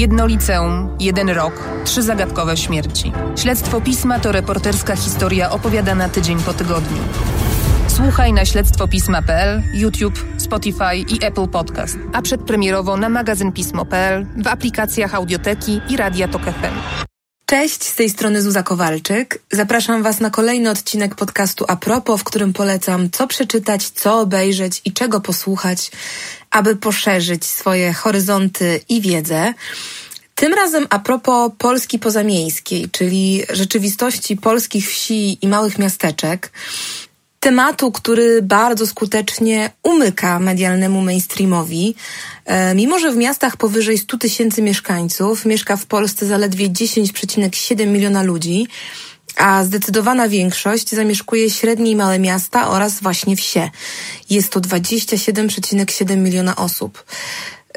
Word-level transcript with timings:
Jedno 0.00 0.26
liceum, 0.26 0.96
jeden 1.00 1.30
rok, 1.30 1.54
trzy 1.84 2.02
zagadkowe 2.02 2.56
śmierci. 2.56 3.12
Śledztwo 3.36 3.80
pisma 3.80 4.20
to 4.20 4.32
reporterska 4.32 4.96
historia 4.96 5.50
opowiadana 5.50 6.08
tydzień 6.08 6.38
po 6.38 6.54
tygodniu. 6.54 7.02
Słuchaj 7.88 8.32
na 8.32 8.44
śledztwopisma.pl, 8.44 9.62
YouTube, 9.74 10.24
Spotify 10.38 10.96
i 10.96 11.24
Apple 11.24 11.48
Podcast, 11.48 11.98
a 12.12 12.22
przedpremierowo 12.22 12.96
na 12.96 13.08
magazynpismo.pl, 13.08 14.26
w 14.36 14.46
aplikacjach 14.46 15.14
Audioteki 15.14 15.80
i 15.88 15.96
Radia 15.96 16.28
Tok 16.28 16.42
FM. 16.42 17.00
Cześć, 17.50 17.84
z 17.84 17.94
tej 17.94 18.10
strony 18.10 18.42
Zuza 18.42 18.62
Kowalczyk. 18.62 19.42
Zapraszam 19.52 20.02
Was 20.02 20.20
na 20.20 20.30
kolejny 20.30 20.70
odcinek 20.70 21.14
podcastu 21.14 21.64
Apropo, 21.68 22.16
w 22.16 22.24
którym 22.24 22.52
polecam 22.52 23.10
co 23.10 23.26
przeczytać, 23.26 23.90
co 23.90 24.20
obejrzeć 24.20 24.82
i 24.84 24.92
czego 24.92 25.20
posłuchać, 25.20 25.90
aby 26.50 26.76
poszerzyć 26.76 27.44
swoje 27.44 27.92
horyzonty 27.92 28.80
i 28.88 29.00
wiedzę. 29.00 29.54
Tym 30.40 30.54
razem 30.54 30.86
a 30.90 30.98
propos 30.98 31.52
Polski 31.58 31.98
pozamiejskiej, 31.98 32.88
czyli 32.90 33.42
rzeczywistości 33.50 34.36
polskich 34.36 34.88
wsi 34.88 35.38
i 35.44 35.48
małych 35.48 35.78
miasteczek 35.78 36.52
tematu, 37.40 37.92
który 37.92 38.42
bardzo 38.42 38.86
skutecznie 38.86 39.70
umyka 39.82 40.38
medialnemu 40.38 41.02
mainstreamowi. 41.02 41.94
E, 42.44 42.74
mimo, 42.74 42.98
że 42.98 43.12
w 43.12 43.16
miastach 43.16 43.56
powyżej 43.56 43.98
100 43.98 44.18
tysięcy 44.18 44.62
mieszkańców 44.62 45.44
mieszka 45.44 45.76
w 45.76 45.86
Polsce 45.86 46.26
zaledwie 46.26 46.70
10,7 46.70 47.86
miliona 47.86 48.22
ludzi, 48.22 48.66
a 49.36 49.64
zdecydowana 49.64 50.28
większość 50.28 50.90
zamieszkuje 50.90 51.50
średnie 51.50 51.90
i 51.90 51.96
małe 51.96 52.18
miasta 52.18 52.68
oraz 52.68 53.00
właśnie 53.00 53.36
wsie. 53.36 53.70
Jest 54.30 54.52
to 54.52 54.60
27,7 54.60 56.16
miliona 56.16 56.56
osób. 56.56 57.04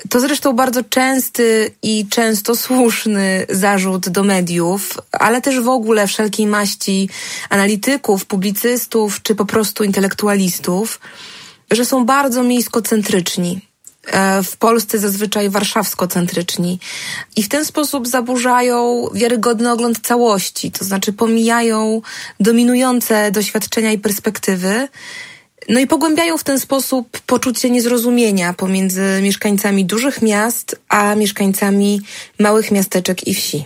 To 0.10 0.20
zresztą 0.20 0.54
bardzo 0.54 0.84
częsty 0.84 1.72
i 1.82 2.08
często 2.10 2.56
słuszny 2.56 3.46
zarzut 3.50 4.10
do 4.10 4.24
mediów, 4.24 4.98
ale 5.12 5.42
też 5.42 5.60
w 5.60 5.70
ogóle 5.70 6.08
wszelkiej 6.08 6.48
maści 6.48 7.10
analityków, 7.50 8.26
publicystów 8.26 9.22
czy 9.22 9.36
po 9.36 9.46
prostu 9.46 9.84
intelektualistów, 9.84 11.00
że 11.72 11.86
są 11.86 12.06
bardzo 12.06 12.44
miejskocentryczni. 12.44 13.62
E, 14.08 14.44
w 14.44 14.58
Polsce 14.58 15.00
zazwyczaj 15.00 15.50
warszawskocentryczni 15.50 16.80
i 17.36 17.44
w 17.44 17.50
ten 17.50 17.66
sposób 17.66 18.08
zaburzają 18.08 19.08
wiarygodny 19.14 19.72
ogląd 19.72 20.00
całości, 20.00 20.72
to 20.72 20.86
znaczy 20.86 21.14
pomijają 21.14 22.02
dominujące 22.40 23.32
doświadczenia 23.32 23.92
i 23.92 23.98
perspektywy 23.98 24.88
no 25.70 25.80
i 25.80 25.88
pogłębiają 25.88 26.38
w 26.38 26.44
ten 26.44 26.60
sposób 26.60 27.20
poczucie 27.20 27.70
niezrozumienia 27.70 28.54
pomiędzy 28.54 29.20
mieszkańcami 29.22 29.86
dużych 29.86 30.22
miast 30.22 30.80
a 30.90 31.16
mieszkańcami 31.16 32.02
małych 32.40 32.72
miasteczek 32.72 33.28
i 33.28 33.36
wsi. 33.36 33.66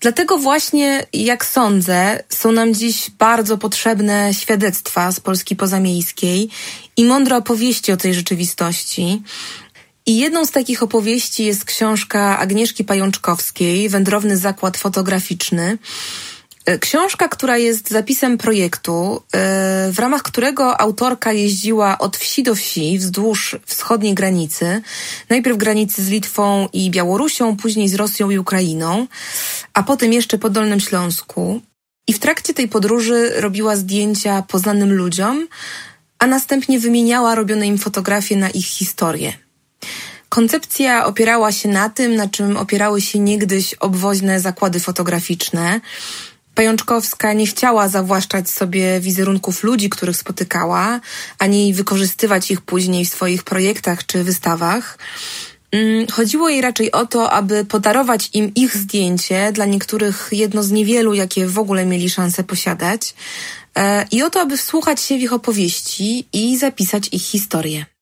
Dlatego 0.00 0.38
właśnie, 0.38 1.06
jak 1.12 1.44
sądzę, 1.44 2.24
są 2.28 2.52
nam 2.52 2.74
dziś 2.74 3.10
bardzo 3.10 3.58
potrzebne 3.58 4.34
świadectwa 4.34 5.12
z 5.12 5.20
Polski 5.20 5.56
pozamiejskiej 5.56 6.48
i 6.96 7.04
mądre 7.04 7.36
opowieści 7.36 7.92
o 7.92 7.96
tej 7.96 8.14
rzeczywistości. 8.14 9.22
I 10.06 10.18
jedną 10.18 10.44
z 10.44 10.50
takich 10.50 10.82
opowieści 10.82 11.44
jest 11.44 11.64
książka 11.64 12.38
Agnieszki 12.38 12.84
Pajączkowskiej, 12.84 13.88
Wędrowny 13.88 14.36
Zakład 14.36 14.76
Fotograficzny, 14.76 15.78
książka, 16.80 17.28
która 17.28 17.56
jest 17.58 17.90
zapisem 17.90 18.38
projektu, 18.38 19.22
e, 19.32 19.92
w 19.92 19.98
ramach 19.98 20.22
którego 20.22 20.80
autorka 20.80 21.32
jeździła 21.32 21.98
od 21.98 22.16
wsi 22.16 22.42
do 22.42 22.54
wsi 22.54 22.98
wzdłuż 22.98 23.56
wschodniej 23.66 24.14
granicy. 24.14 24.82
Najpierw 25.28 25.56
granicy 25.58 26.04
z 26.04 26.08
Litwą 26.08 26.68
i 26.72 26.90
Białorusią, 26.90 27.56
później 27.56 27.88
z 27.88 27.94
Rosją 27.94 28.30
i 28.30 28.38
Ukrainą, 28.38 29.06
a 29.74 29.82
potem 29.82 30.12
jeszcze 30.12 30.38
po 30.38 30.50
Dolnym 30.50 30.80
Śląsku. 30.80 31.60
I 32.06 32.12
w 32.12 32.18
trakcie 32.18 32.54
tej 32.54 32.68
podróży 32.68 33.32
robiła 33.36 33.76
zdjęcia 33.76 34.42
poznanym 34.42 34.92
ludziom, 34.92 35.48
a 36.18 36.26
następnie 36.26 36.80
wymieniała 36.80 37.34
robione 37.34 37.66
im 37.66 37.78
fotografie 37.78 38.36
na 38.36 38.50
ich 38.50 38.66
historię. 38.66 39.32
Koncepcja 40.28 41.06
opierała 41.06 41.52
się 41.52 41.68
na 41.68 41.88
tym, 41.88 42.16
na 42.16 42.28
czym 42.28 42.56
opierały 42.56 43.00
się 43.00 43.18
niegdyś 43.18 43.74
obwoźne 43.74 44.40
zakłady 44.40 44.80
fotograficzne, 44.80 45.80
Pajączkowska 46.58 47.32
nie 47.32 47.46
chciała 47.46 47.88
zawłaszczać 47.88 48.50
sobie 48.50 49.00
wizerunków 49.00 49.62
ludzi, 49.62 49.90
których 49.90 50.16
spotykała, 50.16 51.00
ani 51.38 51.74
wykorzystywać 51.74 52.50
ich 52.50 52.60
później 52.60 53.04
w 53.04 53.08
swoich 53.08 53.42
projektach 53.42 54.06
czy 54.06 54.24
wystawach. 54.24 54.98
Mm, 55.72 56.06
chodziło 56.06 56.48
jej 56.48 56.60
raczej 56.60 56.92
o 56.92 57.06
to, 57.06 57.30
aby 57.30 57.64
podarować 57.64 58.30
im 58.32 58.54
ich 58.54 58.76
zdjęcie, 58.76 59.52
dla 59.52 59.64
niektórych 59.64 60.28
jedno 60.32 60.62
z 60.62 60.70
niewielu, 60.70 61.14
jakie 61.14 61.46
w 61.46 61.58
ogóle 61.58 61.86
mieli 61.86 62.10
szansę 62.10 62.44
posiadać, 62.44 63.14
e, 63.76 64.06
i 64.10 64.22
o 64.22 64.30
to, 64.30 64.40
aby 64.40 64.56
wsłuchać 64.56 65.00
się 65.00 65.18
w 65.18 65.22
ich 65.22 65.32
opowieści 65.32 66.28
i 66.32 66.58
zapisać 66.58 67.08
ich 67.12 67.22
historię. 67.22 67.97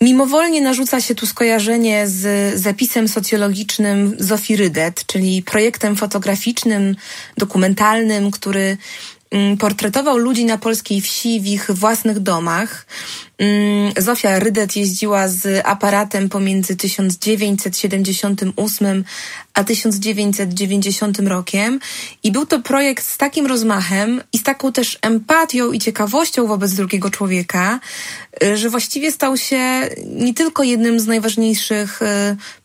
Mimowolnie 0.00 0.60
narzuca 0.60 1.00
się 1.00 1.14
tu 1.14 1.26
skojarzenie 1.26 2.08
z 2.08 2.54
zapisem 2.60 3.08
socjologicznym 3.08 4.16
Zofii 4.18 4.56
Rydet, 4.56 5.06
czyli 5.06 5.42
projektem 5.42 5.96
fotograficznym, 5.96 6.96
dokumentalnym, 7.36 8.30
który 8.30 8.76
mm, 9.30 9.56
portretował 9.56 10.16
ludzi 10.16 10.44
na 10.44 10.58
polskiej 10.58 11.00
wsi 11.00 11.40
w 11.40 11.46
ich 11.46 11.70
własnych 11.70 12.18
domach. 12.20 12.86
Mm, 13.38 13.92
Zofia 13.98 14.38
Rydet 14.38 14.76
jeździła 14.76 15.28
z 15.28 15.66
aparatem 15.66 16.28
pomiędzy 16.28 16.76
1978 16.76 19.04
a 19.54 19.64
1990 19.64 21.18
rokiem 21.18 21.80
i 22.22 22.32
był 22.32 22.46
to 22.46 22.62
projekt 22.62 23.06
z 23.06 23.16
takim 23.16 23.46
rozmachem 23.46 24.22
i 24.32 24.38
z 24.38 24.42
taką 24.42 24.72
też 24.72 24.98
empatią 25.02 25.72
i 25.72 25.78
ciekawością 25.78 26.46
wobec 26.46 26.74
drugiego 26.74 27.10
człowieka, 27.10 27.80
y, 28.42 28.56
że 28.56 28.70
właściwie 28.70 29.12
stał 29.12 29.36
się 29.36 29.90
nie 30.06 30.34
tylko 30.34 30.62
jednym 30.62 31.00
z 31.00 31.06
najważniejszych 31.06 32.02
y, 32.02 32.06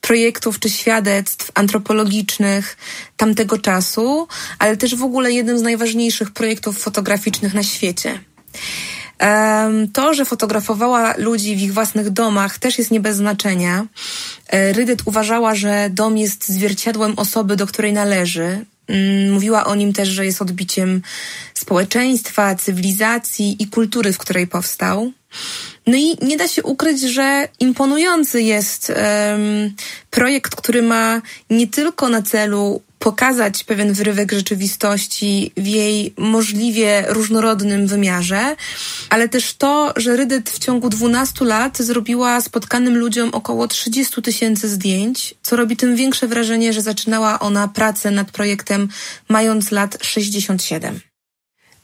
projektów 0.02 0.60
czy 0.60 0.70
świadectw 0.70 1.52
antropologicznych 1.54 2.78
tamtego 3.18 3.58
czasu, 3.58 4.28
ale 4.60 4.78
też 4.78 4.96
w 4.96 5.04
ogóle 5.04 5.32
jednym 5.32 5.60
z 5.60 5.62
najważniejszych 5.62 6.32
projektów 6.32 6.80
fotograficznych 6.80 7.54
na 7.54 7.64
świecie. 7.64 8.20
To, 9.94 10.14
że 10.14 10.26
fotografowała 10.26 11.14
ludzi 11.18 11.56
w 11.56 11.62
ich 11.62 11.74
własnych 11.74 12.10
domach, 12.10 12.60
też 12.60 12.78
jest 12.78 12.92
nie 12.92 13.00
bez 13.00 13.18
znaczenia. 13.18 13.86
E, 14.48 14.74
Rydyt 14.74 15.02
uważała, 15.06 15.56
że 15.56 15.90
dom 15.90 16.18
jest 16.18 16.50
zwierciadłem 16.50 17.14
osoby, 17.18 17.56
do 17.56 17.68
której 17.68 17.94
należy. 17.94 18.66
Mm, 18.88 19.34
mówiła 19.34 19.66
o 19.66 19.76
nim 19.76 19.94
też, 19.94 20.10
że 20.10 20.26
jest 20.26 20.42
odbiciem 20.42 21.02
społeczeństwa, 21.54 22.56
cywilizacji 22.56 23.56
i 23.60 23.68
kultury, 23.68 24.14
w 24.14 24.18
której 24.18 24.48
powstał. 24.48 25.12
No 25.88 25.98
i 25.98 26.18
nie 26.22 26.38
da 26.38 26.48
się 26.48 26.64
ukryć, 26.64 27.02
że 27.02 27.48
imponujący 27.60 28.42
jest 28.42 28.90
um, 28.90 29.76
projekt, 30.10 30.56
który 30.56 30.82
ma 30.82 31.22
nie 31.50 31.68
tylko 31.68 32.10
na 32.10 32.22
celu 32.22 32.82
pokazać 33.02 33.64
pewien 33.64 33.94
wyrywek 33.94 34.32
rzeczywistości 34.32 35.52
w 35.58 35.68
jej 35.68 36.14
możliwie 36.18 37.06
różnorodnym 37.08 37.88
wymiarze, 37.88 38.56
ale 39.10 39.30
też 39.30 39.54
to, 39.54 39.94
że 39.96 40.18
Rydyt 40.18 40.50
w 40.50 40.60
ciągu 40.60 40.90
12 40.90 41.46
lat 41.46 41.78
zrobiła 41.78 42.42
spotkanym 42.42 42.98
ludziom 42.98 43.30
około 43.34 43.68
30 43.68 44.22
tysięcy 44.22 44.70
zdjęć, 44.70 45.34
co 45.42 45.56
robi 45.56 45.78
tym 45.78 45.96
większe 45.96 46.28
wrażenie, 46.28 46.74
że 46.74 46.82
zaczynała 46.82 47.40
ona 47.40 47.68
pracę 47.68 48.12
nad 48.12 48.32
projektem 48.32 48.88
mając 49.30 49.72
lat 49.72 49.98
67. 50.02 51.11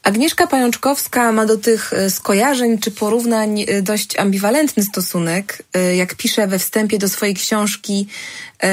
Agnieszka 0.08 0.48
Pajączkowska 0.48 1.32
ma 1.32 1.46
do 1.46 1.58
tych 1.58 1.94
e, 1.94 2.10
skojarzeń 2.10 2.78
czy 2.78 2.92
porównań 2.92 3.66
e, 3.68 3.82
dość 3.82 4.20
ambiwalentny 4.20 4.84
stosunek. 4.84 5.64
E, 5.74 5.96
jak 5.96 6.16
pisze 6.16 6.48
we 6.48 6.60
wstępie 6.60 6.98
do 6.98 7.10
swojej 7.10 7.36
książki, 7.36 8.08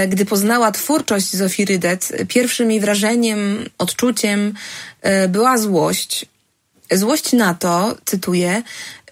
gdy 0.09 0.25
poznała 0.25 0.73
twórczość 0.73 1.37
Zofii 1.37 1.65
Rydet, 1.65 2.13
pierwszym 2.29 2.71
jej 2.71 2.81
wrażeniem, 2.81 3.71
odczuciem 3.79 4.55
była 5.29 5.59
złość. 5.59 6.27
Złość 6.93 7.33
na 7.33 7.55
to, 7.55 7.97
cytuję, 8.05 8.63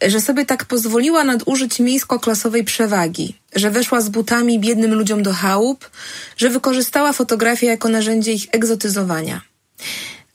że 0.02 0.20
sobie 0.20 0.44
tak 0.44 0.64
pozwoliła 0.64 1.24
nadużyć 1.24 1.80
miejsko-klasowej 1.80 2.64
przewagi, 2.64 3.36
że 3.54 3.70
weszła 3.70 4.00
z 4.00 4.08
butami 4.08 4.60
biednym 4.60 4.94
ludziom 4.94 5.22
do 5.22 5.32
chałup, 5.32 5.90
że 6.36 6.50
wykorzystała 6.50 7.12
fotografię 7.12 7.66
jako 7.66 7.88
narzędzie 7.88 8.32
ich 8.32 8.46
egzotyzowania. 8.52 9.40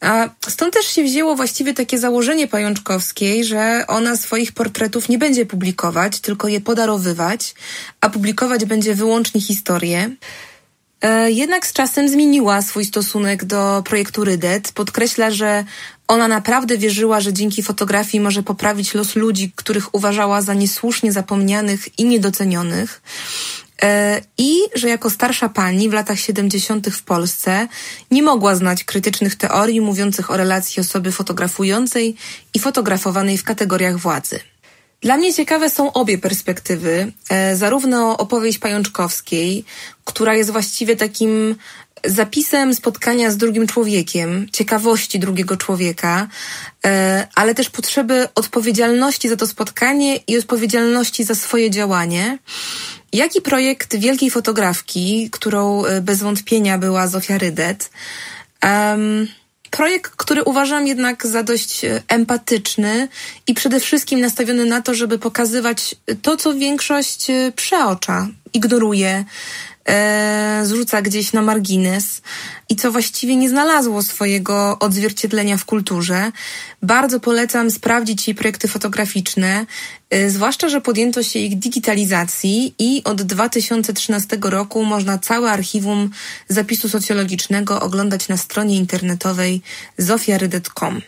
A 0.00 0.28
stąd 0.48 0.74
też 0.74 0.86
się 0.86 1.04
wzięło 1.04 1.36
właściwie 1.36 1.74
takie 1.74 1.98
założenie 1.98 2.48
Pajączkowskiej, 2.48 3.44
że 3.44 3.84
ona 3.88 4.16
swoich 4.16 4.52
portretów 4.52 5.08
nie 5.08 5.18
będzie 5.18 5.46
publikować, 5.46 6.20
tylko 6.20 6.48
je 6.48 6.60
podarowywać, 6.60 7.54
a 8.00 8.10
publikować 8.10 8.64
będzie 8.64 8.94
wyłącznie 8.94 9.40
historię. 9.40 10.10
E, 11.00 11.30
jednak 11.30 11.66
z 11.66 11.72
czasem 11.72 12.08
zmieniła 12.08 12.62
swój 12.62 12.84
stosunek 12.84 13.44
do 13.44 13.82
projektu 13.86 14.24
Rydet. 14.24 14.72
Podkreśla, 14.72 15.30
że 15.30 15.64
ona 16.08 16.28
naprawdę 16.28 16.78
wierzyła, 16.78 17.20
że 17.20 17.32
dzięki 17.32 17.62
fotografii 17.62 18.20
może 18.20 18.42
poprawić 18.42 18.94
los 18.94 19.16
ludzi, 19.16 19.52
których 19.56 19.94
uważała 19.94 20.42
za 20.42 20.54
niesłusznie 20.54 21.12
zapomnianych 21.12 21.98
i 21.98 22.04
niedocenionych. 22.04 23.02
E, 23.82 24.20
i 24.38 24.58
że 24.74 24.88
jako 24.88 25.10
starsza 25.10 25.48
pani 25.48 25.88
w 25.88 25.92
latach 25.92 26.18
70. 26.18 26.88
w 26.88 27.02
Polsce 27.02 27.68
nie 28.10 28.22
mogła 28.22 28.54
znać 28.54 28.84
krytycznych 28.84 29.34
teorii 29.34 29.80
mówiących 29.80 30.30
o 30.30 30.36
relacji 30.36 30.80
osoby 30.80 31.12
fotografującej 31.12 32.16
i 32.54 32.58
fotografowanej 32.58 33.38
w 33.38 33.44
kategoriach 33.44 33.96
władzy. 33.96 34.40
Dla 35.00 35.16
mnie 35.16 35.34
ciekawe 35.34 35.70
są 35.70 35.92
obie 35.92 36.18
perspektywy, 36.18 37.12
e, 37.28 37.56
zarówno 37.56 38.18
opowieść 38.18 38.58
Pajączkowskiej, 38.58 39.64
która 40.04 40.34
jest 40.34 40.50
właściwie 40.50 40.96
takim 40.96 41.56
zapisem 42.04 42.74
spotkania 42.74 43.30
z 43.30 43.36
drugim 43.36 43.66
człowiekiem, 43.66 44.46
ciekawości 44.52 45.18
drugiego 45.18 45.56
człowieka, 45.56 46.28
e, 46.86 47.26
ale 47.34 47.54
też 47.54 47.70
potrzeby 47.70 48.28
odpowiedzialności 48.34 49.28
za 49.28 49.36
to 49.36 49.46
spotkanie 49.46 50.16
i 50.16 50.38
odpowiedzialności 50.38 51.24
za 51.24 51.34
swoje 51.34 51.70
działanie. 51.70 52.38
Jaki 53.12 53.40
projekt 53.40 53.96
wielkiej 53.96 54.30
fotografki, 54.30 55.28
którą 55.30 55.84
e, 55.84 56.00
bez 56.00 56.22
wątpienia 56.22 56.78
była 56.78 57.08
Zofia 57.08 57.38
Rydet, 57.38 57.90
um, 58.62 59.28
projekt, 59.70 60.12
który 60.16 60.42
uważam 60.42 60.86
jednak 60.86 61.26
za 61.26 61.42
dość 61.42 61.84
e, 61.84 62.02
empatyczny 62.08 63.08
i 63.46 63.54
przede 63.54 63.80
wszystkim 63.80 64.20
nastawiony 64.20 64.64
na 64.64 64.82
to, 64.82 64.94
żeby 64.94 65.18
pokazywać 65.18 65.94
to, 66.22 66.36
co 66.36 66.54
większość 66.54 67.26
przeocza, 67.56 68.28
ignoruje, 68.54 69.24
e, 69.88 70.60
zrzuca 70.64 71.02
gdzieś 71.02 71.32
na 71.32 71.42
margines 71.42 72.22
i 72.68 72.76
co 72.76 72.92
właściwie 72.92 73.36
nie 73.36 73.48
znalazło 73.48 74.02
swojego 74.02 74.78
odzwierciedlenia 74.78 75.56
w 75.56 75.64
kulturze. 75.64 76.32
Bardzo 76.82 77.20
polecam 77.20 77.70
sprawdzić 77.70 78.28
jej 78.28 78.34
projekty 78.34 78.68
fotograficzne, 78.68 79.66
e, 80.10 80.30
zwłaszcza, 80.30 80.68
że 80.68 80.80
podjęto 80.80 81.22
się 81.22 81.38
ich 81.38 81.58
digitalizacji 81.58 82.74
i 82.78 83.04
od 83.04 83.22
2013 83.22 84.38
roku 84.42 84.84
można 84.84 85.18
całe 85.18 85.50
archiwum 85.50 86.10
zapisu 86.48 86.88
socjologicznego 86.88 87.80
oglądać 87.80 88.28
na 88.28 88.36
stronie 88.36 88.76
internetowej 88.76 89.62
zofiarydet.com. 89.98 91.02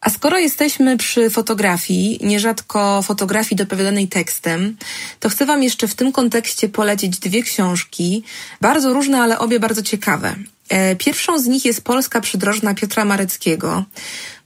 A 0.00 0.10
skoro 0.10 0.38
jesteśmy 0.38 0.96
przy 0.96 1.30
fotografii, 1.30 2.18
nierzadko 2.22 3.02
fotografii 3.02 3.56
dopowiadanej 3.56 4.08
tekstem, 4.08 4.76
to 5.20 5.28
chcę 5.28 5.46
Wam 5.46 5.62
jeszcze 5.62 5.88
w 5.88 5.94
tym 5.94 6.12
kontekście 6.12 6.68
polecić 6.68 7.18
dwie 7.18 7.42
książki, 7.42 8.22
bardzo 8.60 8.92
różne, 8.92 9.20
ale 9.20 9.38
obie 9.38 9.60
bardzo 9.60 9.82
ciekawe. 9.82 10.36
E, 10.68 10.96
pierwszą 10.96 11.38
z 11.38 11.46
nich 11.46 11.64
jest 11.64 11.84
Polska 11.84 12.20
przydrożna 12.20 12.74
Piotra 12.74 13.04
Mareckiego. 13.04 13.84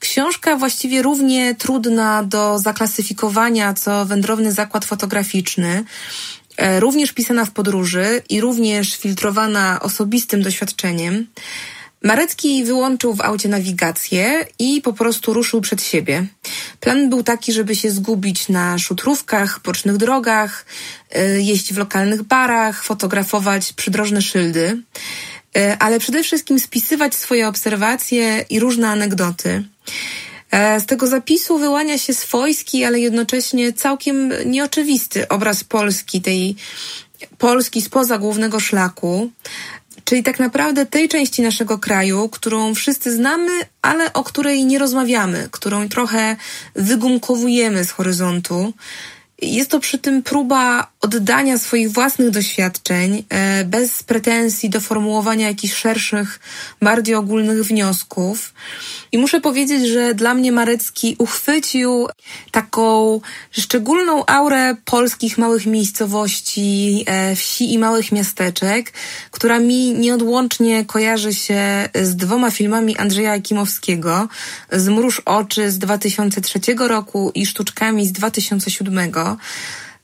Książka 0.00 0.56
właściwie 0.56 1.02
równie 1.02 1.54
trudna 1.54 2.22
do 2.22 2.58
zaklasyfikowania, 2.58 3.74
co 3.74 4.06
wędrowny 4.06 4.52
zakład 4.52 4.84
fotograficzny 4.84 5.84
e, 6.56 6.80
również 6.80 7.12
pisana 7.12 7.44
w 7.44 7.50
podróży 7.50 8.22
i 8.28 8.40
również 8.40 8.96
filtrowana 8.96 9.80
osobistym 9.82 10.42
doświadczeniem. 10.42 11.26
Marecki 12.04 12.64
wyłączył 12.64 13.14
w 13.14 13.20
aucie 13.20 13.48
nawigację 13.48 14.46
i 14.58 14.80
po 14.82 14.92
prostu 14.92 15.32
ruszył 15.32 15.60
przed 15.60 15.82
siebie. 15.82 16.26
Plan 16.80 17.10
był 17.10 17.22
taki, 17.22 17.52
żeby 17.52 17.76
się 17.76 17.90
zgubić 17.90 18.48
na 18.48 18.78
szutrówkach, 18.78 19.60
bocznych 19.64 19.96
drogach, 19.96 20.66
y, 21.16 21.42
jeść 21.42 21.72
w 21.72 21.78
lokalnych 21.78 22.22
barach, 22.22 22.84
fotografować 22.84 23.72
przydrożne 23.72 24.22
szyldy, 24.22 24.82
y, 25.56 25.76
ale 25.78 25.98
przede 25.98 26.22
wszystkim 26.22 26.60
spisywać 26.60 27.14
swoje 27.14 27.48
obserwacje 27.48 28.44
i 28.50 28.60
różne 28.60 28.88
anegdoty. 28.88 29.64
E, 30.50 30.80
z 30.80 30.86
tego 30.86 31.06
zapisu 31.06 31.58
wyłania 31.58 31.98
się 31.98 32.14
swojski, 32.14 32.84
ale 32.84 33.00
jednocześnie 33.00 33.72
całkiem 33.72 34.32
nieoczywisty 34.46 35.28
obraz 35.28 35.64
Polski, 35.64 36.20
tej 36.20 36.56
Polski 37.38 37.82
spoza 37.82 38.18
głównego 38.18 38.60
szlaku. 38.60 39.30
Czyli 40.04 40.22
tak 40.22 40.38
naprawdę 40.38 40.86
tej 40.86 41.08
części 41.08 41.42
naszego 41.42 41.78
kraju, 41.78 42.28
którą 42.28 42.74
wszyscy 42.74 43.14
znamy, 43.14 43.52
ale 43.82 44.12
o 44.12 44.24
której 44.24 44.64
nie 44.64 44.78
rozmawiamy, 44.78 45.48
którą 45.50 45.88
trochę 45.88 46.36
wygumkowujemy 46.74 47.84
z 47.84 47.90
horyzontu. 47.90 48.72
Jest 49.42 49.70
to 49.70 49.80
przy 49.80 49.98
tym 49.98 50.22
próba 50.22 50.90
oddania 51.04 51.58
swoich 51.58 51.92
własnych 51.92 52.30
doświadczeń 52.30 53.24
e, 53.28 53.64
bez 53.64 54.02
pretensji 54.02 54.70
do 54.70 54.80
formułowania 54.80 55.48
jakichś 55.48 55.74
szerszych, 55.74 56.40
bardziej 56.82 57.14
ogólnych 57.14 57.64
wniosków. 57.64 58.54
I 59.12 59.18
muszę 59.18 59.40
powiedzieć, 59.40 59.88
że 59.88 60.14
dla 60.14 60.34
mnie 60.34 60.52
Marecki 60.52 61.16
uchwycił 61.18 62.08
taką 62.50 63.20
szczególną 63.50 64.26
aurę 64.26 64.76
polskich 64.84 65.38
małych 65.38 65.66
miejscowości, 65.66 67.04
e, 67.06 67.36
wsi 67.36 67.72
i 67.72 67.78
małych 67.78 68.12
miasteczek, 68.12 68.92
która 69.30 69.58
mi 69.58 69.92
nieodłącznie 69.94 70.84
kojarzy 70.84 71.34
się 71.34 71.88
z 71.94 72.16
dwoma 72.16 72.50
filmami 72.50 72.96
Andrzeja 72.96 73.34
Jakimowskiego, 73.34 74.28
z 74.72 74.88
Mróż 74.88 75.22
oczy 75.24 75.70
z 75.70 75.78
2003 75.78 76.60
roku 76.88 77.32
i 77.34 77.46
Sztuczkami 77.46 78.06
z 78.06 78.12
2007. 78.12 79.12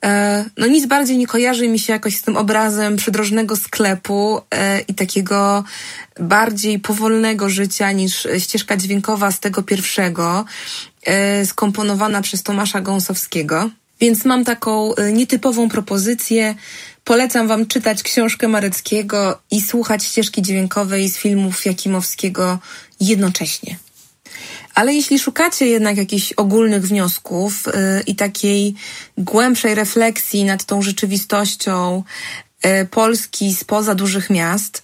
E, 0.04 0.44
no 0.56 0.66
nic 0.66 0.86
bardziej 0.86 1.18
nie 1.18 1.26
kojarzy 1.26 1.68
mi 1.68 1.78
się 1.78 1.92
jakoś 1.92 2.16
z 2.16 2.22
tym 2.22 2.36
obrazem 2.36 2.96
przydrożnego 2.96 3.56
sklepu 3.56 4.40
e, 4.50 4.80
i 4.80 4.94
takiego 4.94 5.64
bardziej 6.20 6.78
powolnego 6.78 7.48
życia 7.48 7.92
niż 7.92 8.28
ścieżka 8.38 8.76
dźwiękowa 8.76 9.32
z 9.32 9.40
tego 9.40 9.62
pierwszego, 9.62 10.44
e, 11.04 11.46
skomponowana 11.46 12.22
przez 12.22 12.42
Tomasza 12.42 12.80
Gąsowskiego. 12.80 13.70
Więc 14.00 14.24
mam 14.24 14.44
taką 14.44 14.94
nietypową 15.12 15.68
propozycję. 15.68 16.54
Polecam 17.04 17.48
Wam 17.48 17.66
czytać 17.66 18.02
książkę 18.02 18.48
Mareckiego 18.48 19.40
i 19.50 19.62
słuchać 19.62 20.04
ścieżki 20.04 20.42
dźwiękowej 20.42 21.08
z 21.08 21.16
filmów 21.16 21.66
Jakimowskiego 21.66 22.58
jednocześnie. 23.00 23.76
Ale 24.74 24.94
jeśli 24.94 25.18
szukacie 25.18 25.66
jednak 25.66 25.96
jakichś 25.96 26.32
ogólnych 26.32 26.86
wniosków 26.86 27.66
yy, 27.66 27.72
i 28.06 28.16
takiej 28.16 28.74
głębszej 29.18 29.74
refleksji 29.74 30.44
nad 30.44 30.64
tą 30.64 30.82
rzeczywistością 30.82 32.02
yy, 32.64 32.86
Polski 32.90 33.54
spoza 33.54 33.94
dużych 33.94 34.30
miast, 34.30 34.82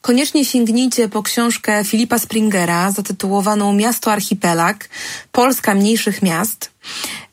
koniecznie 0.00 0.44
sięgnijcie 0.44 1.08
po 1.08 1.22
książkę 1.22 1.84
Filipa 1.84 2.18
Springera 2.18 2.92
zatytułowaną 2.92 3.72
Miasto 3.72 4.12
Archipelag 4.12 4.88
Polska 5.32 5.74
mniejszych 5.74 6.22
miast. 6.22 6.70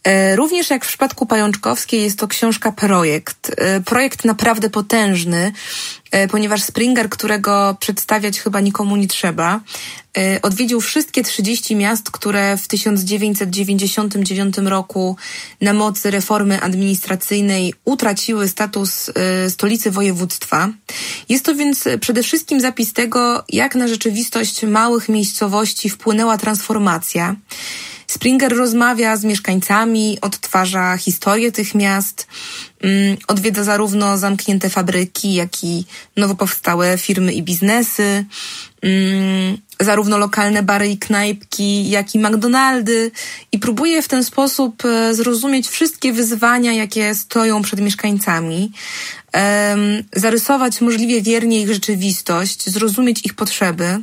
E, 0.08 0.36
również 0.36 0.70
jak 0.70 0.86
w 0.86 0.88
przypadku 0.88 1.26
Pajączkowskiej 1.26 2.02
jest 2.02 2.20
to 2.20 2.28
książka 2.28 2.72
projekt. 2.72 3.52
E, 3.58 3.82
projekt 3.82 4.26
naprawdę 4.26 4.70
potężny, 4.70 5.52
e, 6.12 6.28
ponieważ 6.28 6.64
Springer, 6.64 7.10
którego 7.10 7.78
przedstawiać 7.80 8.40
chyba 8.40 8.60
nikomu 8.60 8.96
nie 8.96 9.08
trzeba, 9.08 9.60
odwiedził 10.42 10.82
wszystkie 10.82 11.24
30 11.24 11.76
miast, 11.76 12.12
które 12.12 12.58
w 12.58 12.68
1999 12.68 14.58
roku 14.58 15.18
na 15.62 15.74
mocy 15.74 16.12
reformy 16.12 16.62
administracyjnej 16.62 17.74
utraciły 17.86 18.48
status 18.48 19.12
stolicy 19.50 19.92
województwa. 19.92 20.70
Jest 21.30 21.46
to 21.46 21.56
więc 21.56 21.84
przede 22.02 22.24
wszystkim 22.24 22.62
zapis 22.62 22.94
tego, 22.94 23.44
jak 23.50 23.76
na 23.76 23.88
rzeczywistość 23.88 24.64
małych 24.64 25.10
miejscowości 25.10 25.90
wpłynęła 25.90 26.38
transformacja. 26.38 27.36
Springer 28.12 28.58
rozmawia 28.58 29.18
z 29.18 29.24
mieszkańcami, 29.24 30.18
odtwarza 30.22 30.98
historię 30.98 31.52
tych 31.52 31.76
miast, 31.76 32.28
mm, 32.82 33.18
odwiedza 33.28 33.64
zarówno 33.64 34.18
zamknięte 34.18 34.70
fabryki, 34.70 35.34
jak 35.34 35.64
i 35.64 35.86
nowo 36.18 36.36
powstałe 36.36 36.98
firmy 36.98 37.34
i 37.34 37.44
biznesy, 37.44 38.26
mm, 38.82 39.58
zarówno 39.80 40.18
lokalne 40.18 40.64
bary 40.64 40.88
i 40.88 40.98
knajpki, 40.98 41.90
jak 41.90 42.16
i 42.16 42.20
McDonaldy 42.20 43.12
i 43.52 43.60
próbuje 43.60 44.02
w 44.02 44.08
ten 44.08 44.24
sposób 44.24 44.86
e, 44.86 45.14
zrozumieć 45.14 45.68
wszystkie 45.68 46.14
wyzwania, 46.14 46.74
jakie 46.74 47.16
stoją 47.16 47.62
przed 47.62 47.80
mieszkańcami, 47.80 48.72
zarysować 50.16 50.82
możliwie 50.82 51.22
wiernie 51.22 51.62
ich 51.62 51.74
rzeczywistość, 51.74 52.70
zrozumieć 52.70 53.26
ich 53.26 53.34
potrzeby 53.34 54.00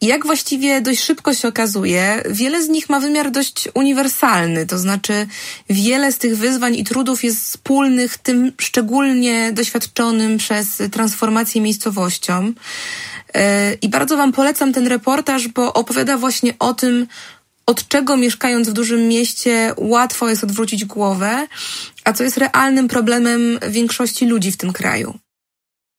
jak 0.00 0.26
właściwie 0.26 0.80
dość 0.80 1.00
szybko 1.00 1.34
się 1.34 1.48
okazuje, 1.48 2.22
wiele 2.30 2.62
z 2.62 2.68
nich 2.68 2.88
ma 2.88 3.00
wymiar 3.00 3.30
dość 3.30 3.68
uniwersalny, 3.74 4.66
to 4.66 4.78
znaczy 4.78 5.26
wiele 5.70 6.12
z 6.12 6.18
tych 6.18 6.36
wyzwań 6.36 6.74
i 6.74 6.84
trudów 6.84 7.24
jest 7.24 7.44
wspólnych 7.44 8.18
tym 8.18 8.52
szczególnie 8.60 9.52
doświadczonym 9.52 10.38
przez 10.38 10.82
transformację 10.92 11.60
miejscowościom. 11.60 12.54
E, 13.34 13.74
I 13.74 13.88
bardzo 13.88 14.16
Wam 14.16 14.32
polecam 14.32 14.72
ten 14.72 14.86
reportaż, 14.86 15.48
bo 15.48 15.72
opowiada 15.72 16.18
właśnie 16.18 16.54
o 16.58 16.74
tym, 16.74 17.06
od 17.66 17.88
czego 17.88 18.16
mieszkając 18.16 18.68
w 18.68 18.72
dużym 18.72 19.08
mieście 19.08 19.72
łatwo 19.76 20.28
jest 20.28 20.44
odwrócić 20.44 20.84
głowę, 20.84 21.46
a 22.04 22.12
co 22.12 22.24
jest 22.24 22.36
realnym 22.36 22.88
problemem 22.88 23.58
większości 23.68 24.26
ludzi 24.26 24.52
w 24.52 24.56
tym 24.56 24.72
kraju. 24.72 25.18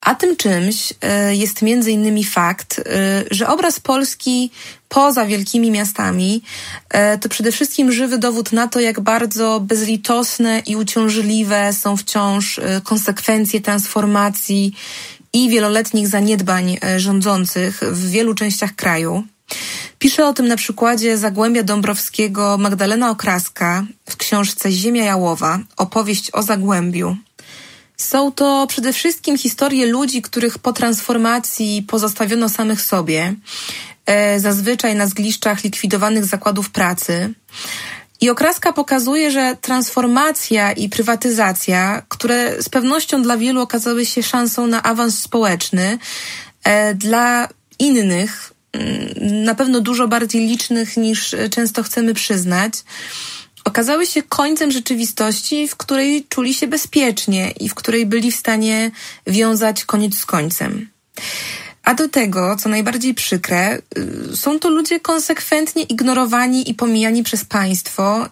A 0.10 0.16
tym 0.16 0.36
czymś 0.36 0.94
e, 1.02 1.36
jest 1.36 1.62
między 1.62 1.92
innymi 1.92 2.24
fakt, 2.24 2.80
e, 2.80 2.84
że 3.32 3.48
obraz 3.48 3.80
Polski 3.80 4.52
poza 4.88 5.26
wielkimi 5.26 5.72
miastami, 5.72 6.42
e, 6.90 7.18
to 7.18 7.30
przede 7.30 7.52
wszystkim 7.52 7.92
żywy 7.92 8.18
dowód 8.18 8.54
na 8.54 8.68
to, 8.68 8.80
jak 8.80 9.00
bardzo 9.00 9.60
bezlitosne 9.60 10.62
i 10.66 10.76
uciążliwe 10.76 11.74
są 11.74 11.98
wciąż 11.98 12.60
konsekwencje 12.84 13.62
transformacji 13.62 14.74
i 15.34 15.50
wieloletnich 15.50 16.08
zaniedbań 16.08 16.78
rządzących 16.98 17.80
w 17.92 18.10
wielu 18.10 18.36
częściach 18.36 18.76
kraju. 18.76 19.24
Pisze 20.00 20.28
o 20.28 20.34
tym 20.34 20.48
na 20.48 20.56
przykładzie 20.56 21.18
Zagłębia 21.18 21.64
Dąbrowskiego 21.64 22.58
Magdalena 22.58 23.10
Okraska 23.10 23.86
w 24.10 24.18
książce 24.18 24.72
Ziemia 24.72 25.04
Jałowa, 25.04 25.60
opowieść 25.78 26.30
o 26.34 26.44
Zagłębiu. 26.44 27.18
Są 28.00 28.32
to 28.32 28.68
przede 28.68 28.94
wszystkim 28.94 29.38
historie 29.38 29.86
ludzi, 29.86 30.22
których 30.22 30.60
po 30.60 30.74
transformacji 30.74 31.86
pozostawiono 31.88 32.50
samych 32.50 32.82
sobie, 32.82 33.34
e, 34.06 34.40
zazwyczaj 34.40 34.96
na 34.96 35.08
zgliszczach 35.08 35.64
likwidowanych 35.64 36.26
zakładów 36.26 36.70
pracy. 36.70 37.34
I 38.22 38.30
okraska 38.30 38.74
pokazuje, 38.74 39.32
że 39.32 39.58
transformacja 39.62 40.72
i 40.72 40.90
prywatyzacja, 40.90 42.02
które 42.10 42.64
z 42.64 42.70
pewnością 42.70 43.22
dla 43.22 43.38
wielu 43.38 43.62
okazały 43.62 44.06
się 44.06 44.24
szansą 44.24 44.68
na 44.68 44.84
awans 44.84 45.20
społeczny, 45.20 45.98
e, 46.64 46.96
dla 46.96 47.50
innych, 47.80 48.54
mm, 48.74 49.44
na 49.44 49.56
pewno 49.56 49.82
dużo 49.82 50.08
bardziej 50.08 50.48
licznych 50.48 50.98
niż 50.98 51.36
często 51.52 51.84
chcemy 51.84 52.14
przyznać, 52.14 52.74
okazały 53.70 54.06
się 54.06 54.24
końcem 54.24 54.72
rzeczywistości, 54.72 55.68
w 55.68 55.76
której 55.76 56.26
czuli 56.30 56.54
się 56.54 56.68
bezpiecznie 56.68 57.52
i 57.52 57.70
w 57.70 57.76
której 57.76 58.06
byli 58.06 58.32
w 58.32 58.36
stanie 58.36 58.92
wiązać 59.28 59.86
koniec 59.86 60.16
z 60.16 60.26
końcem. 60.26 60.90
A 61.84 61.94
do 61.94 62.10
tego, 62.10 62.56
co 62.56 62.70
najbardziej 62.70 63.14
przykre, 63.14 63.78
y, 64.32 64.38
są 64.38 64.60
to 64.60 64.70
ludzie 64.70 65.00
konsekwentnie 65.00 65.84
ignorowani 65.84 66.70
i 66.70 66.74
pomijani 66.74 67.24
przez 67.24 67.46
państwo 67.46 68.26
y, 68.26 68.30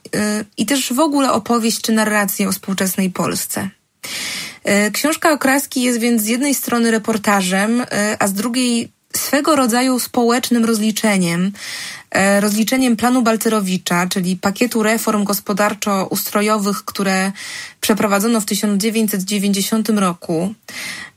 i 0.57 0.65
też 0.65 0.93
w 0.93 0.99
ogóle 0.99 1.31
opowieść 1.31 1.81
czy 1.81 1.91
narrację 1.91 2.49
o 2.49 2.51
współczesnej 2.51 3.09
Polsce. 3.09 3.69
Y, 4.87 4.91
książka 4.91 5.31
Okraski 5.31 5.81
jest 5.81 5.99
więc 5.99 6.21
z 6.21 6.27
jednej 6.27 6.53
strony 6.53 6.91
reportażem, 6.91 7.83
a 8.19 8.27
z 8.27 8.33
drugiej 8.33 8.91
swego 9.15 9.55
rodzaju 9.55 9.99
społecznym 9.99 10.65
rozliczeniem, 10.65 11.51
rozliczeniem 12.39 12.95
planu 12.95 13.21
Balcerowicza, 13.21 14.07
czyli 14.07 14.35
pakietu 14.35 14.83
reform 14.83 15.23
gospodarczo-ustrojowych, 15.23 16.85
które 16.85 17.31
przeprowadzono 17.81 18.41
w 18.41 18.45
1990 18.45 19.89
roku, 19.89 20.53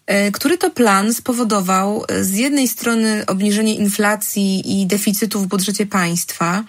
e, 0.07 0.33
który 0.33 0.59
to 0.59 0.71
plan 0.71 1.15
spowodował 1.15 2.05
e, 2.09 2.25
z 2.25 2.37
jednej 2.37 2.69
strony 2.69 3.25
obniżenie 3.27 3.75
inflacji 3.75 4.81
i 4.81 4.87
deficytu 4.87 5.41
w 5.41 5.47
budżecie 5.47 5.87
państwa, 5.87 6.65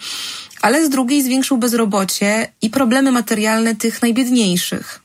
ale 0.62 0.86
z 0.86 0.88
drugiej 0.88 1.22
zwiększył 1.22 1.58
bezrobocie 1.58 2.52
i 2.62 2.70
problemy 2.70 3.12
materialne 3.12 3.76
tych 3.76 4.02
najbiedniejszych. 4.02 5.02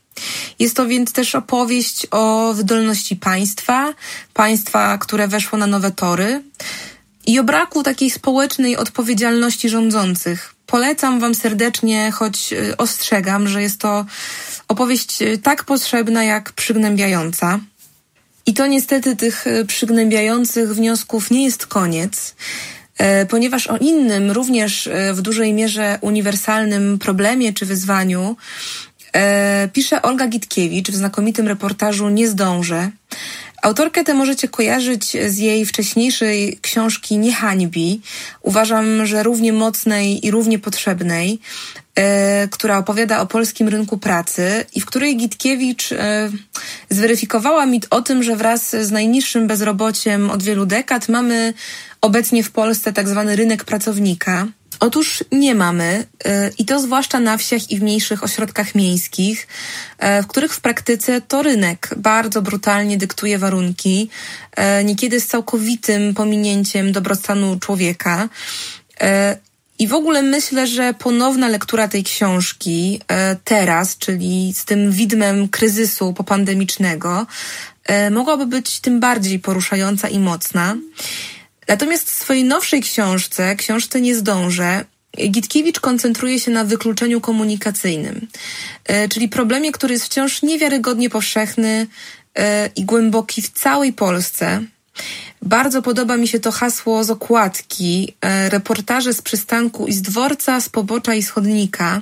Jest 0.60 0.76
to 0.76 0.88
więc 0.88 1.12
też 1.12 1.36
opowieść 1.36 2.08
o 2.12 2.54
wydolności 2.54 3.16
państwa, 3.16 3.94
państwa, 4.34 4.98
które 4.98 5.28
weszło 5.28 5.58
na 5.58 5.68
nowe 5.68 5.92
tory 5.92 6.42
i 7.28 7.40
o 7.40 7.44
braku 7.44 7.84
takiej 7.84 8.10
społecznej 8.10 8.78
odpowiedzialności 8.78 9.70
rządzących. 9.70 10.54
Polecam 10.66 11.20
Wam 11.20 11.36
serdecznie, 11.36 12.12
choć 12.12 12.54
y, 12.54 12.78
ostrzegam, 12.78 13.48
że 13.48 13.62
jest 13.62 13.80
to 13.80 14.06
opowieść 14.68 15.22
y, 15.22 15.38
tak 15.38 15.64
potrzebna 15.64 16.24
jak 16.24 16.52
przygnębiająca. 16.52 17.60
I 18.46 18.54
to 18.54 18.68
niestety 18.68 19.16
tych 19.16 19.48
y, 19.48 19.66
przygnębiających 19.66 20.76
wniosków 20.76 21.32
nie 21.32 21.46
jest 21.46 21.68
koniec, 21.68 22.36
ponieważ 23.30 23.68
o 23.68 23.78
innym, 23.78 24.32
również 24.32 24.90
w 25.14 25.22
dużej 25.22 25.54
mierze 25.54 25.98
uniwersalnym 26.02 27.00
problemie 27.00 27.54
czy 27.54 27.66
wyzwaniu 27.66 28.36
E, 29.18 29.70
pisze 29.74 30.02
Olga 30.02 30.28
Gitkiewicz 30.28 30.92
w 30.92 30.96
znakomitym 30.96 31.48
reportażu 31.48 32.10
Nie 32.10 32.28
zdążę. 32.28 32.92
Autorkę 33.62 34.04
tę 34.04 34.14
możecie 34.14 34.48
kojarzyć 34.48 35.18
z 35.28 35.38
jej 35.38 35.66
wcześniejszej 35.66 36.60
książki 36.62 37.18
Nie 37.18 37.34
hańbi. 37.34 38.02
Uważam, 38.42 39.06
że 39.06 39.24
równie 39.24 39.54
mocnej 39.54 40.26
i 40.26 40.32
równie 40.32 40.60
potrzebnej, 40.60 41.40
e, 41.96 42.48
która 42.48 42.78
opowiada 42.78 43.22
o 43.22 43.26
polskim 43.26 43.68
rynku 43.68 43.98
pracy 43.98 44.66
i 44.76 44.82
w 44.82 44.86
której 44.86 45.18
Gitkiewicz 45.18 45.92
e, 45.92 46.32
zweryfikowała 46.90 47.66
mit 47.66 47.88
o 47.90 48.02
tym, 48.02 48.24
że 48.24 48.36
wraz 48.36 48.70
z 48.70 48.92
najniższym 48.92 49.48
bezrobociem 49.48 50.30
od 50.30 50.44
wielu 50.44 50.66
dekad 50.66 51.10
mamy 51.10 51.54
obecnie 52.02 52.44
w 52.44 52.52
Polsce 52.52 52.94
tak 52.94 53.10
zwany 53.10 53.36
rynek 53.36 53.64
pracownika. 53.64 54.48
Otóż 54.80 55.24
nie 55.32 55.56
mamy 55.56 56.06
y, 56.28 56.30
i 56.58 56.66
to 56.66 56.80
zwłaszcza 56.80 57.20
na 57.20 57.38
wsiach 57.38 57.72
i 57.72 57.80
w 57.80 57.84
mniejszych 57.84 58.24
ośrodkach 58.24 58.76
miejskich, 58.76 59.48
y, 60.20 60.24
w 60.24 60.28
których 60.28 60.54
w 60.54 60.62
praktyce 60.62 61.22
to 61.22 61.44
rynek 61.44 61.90
bardzo 61.98 62.42
brutalnie 62.42 62.98
dyktuje 62.98 63.38
warunki, 63.38 64.10
y, 64.80 64.84
niekiedy 64.84 65.20
z 65.20 65.28
całkowitym 65.28 66.14
pominięciem 66.14 66.92
dobrostanu 66.92 67.60
człowieka. 67.60 68.30
I 69.80 69.88
w 69.88 69.94
ogóle 69.94 70.22
myślę, 70.22 70.68
że 70.68 70.94
ponowna 70.94 71.48
lektura 71.48 71.88
tej 71.88 72.04
książki 72.04 73.02
teraz, 73.44 73.98
czyli 73.98 74.54
z 74.54 74.66
tym 74.66 74.92
widmem 74.92 75.50
kryzysu 75.50 76.14
popandemicznego, 76.14 77.28
mogłaby 78.12 78.46
być 78.46 78.80
tym 78.80 79.00
bardziej 79.00 79.40
poruszająca 79.40 80.08
i 80.08 80.20
mocna. 80.20 80.76
Natomiast 81.68 82.10
w 82.10 82.14
swojej 82.14 82.44
nowszej 82.44 82.82
książce, 82.82 83.56
książce 83.56 84.02
Nie 84.02 84.16
zdążę, 84.16 84.86
Gitkiewicz 85.18 85.80
koncentruje 85.80 86.40
się 86.40 86.52
na 86.52 86.64
wykluczeniu 86.64 87.22
komunikacyjnym, 87.22 88.28
e, 88.86 89.10
czyli 89.10 89.30
problemie, 89.30 89.72
który 89.72 89.94
jest 89.94 90.06
wciąż 90.06 90.42
niewiarygodnie 90.42 91.10
powszechny 91.10 91.88
e, 92.36 92.70
i 92.76 92.86
głęboki 92.86 93.42
w 93.42 93.50
całej 93.50 93.94
Polsce. 93.94 94.64
Bardzo 95.42 95.82
podoba 95.82 96.18
mi 96.18 96.28
się 96.28 96.40
to 96.40 96.52
hasło 96.52 97.04
z 97.04 97.10
okładki, 97.10 98.14
e, 98.22 98.50
reportaże 98.50 99.14
z 99.14 99.22
przystanku 99.22 99.88
i 99.88 99.94
z 99.94 100.02
dworca, 100.02 100.62
z 100.62 100.70
pobocza 100.70 101.14
i 101.14 101.24
z 101.24 101.30
chodnika, 101.30 102.02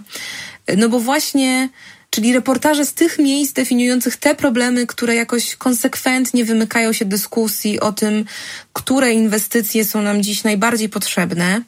no 0.77 0.89
bo 0.89 0.99
właśnie 0.99 1.69
czyli 2.15 2.33
reportaże 2.33 2.85
z 2.85 2.93
tych 2.93 3.19
miejsc 3.19 3.53
definiujących 3.53 4.17
te 4.17 4.35
problemy, 4.35 4.87
które 4.87 5.15
jakoś 5.15 5.55
konsekwentnie 5.55 6.45
wymykają 6.45 6.93
się 6.93 7.05
dyskusji 7.05 7.79
o 7.79 7.91
tym, 7.91 8.25
które 8.73 9.13
inwestycje 9.13 9.85
są 9.85 10.01
nam 10.01 10.23
dziś 10.23 10.43
najbardziej 10.43 10.89
potrzebne, 10.89 11.61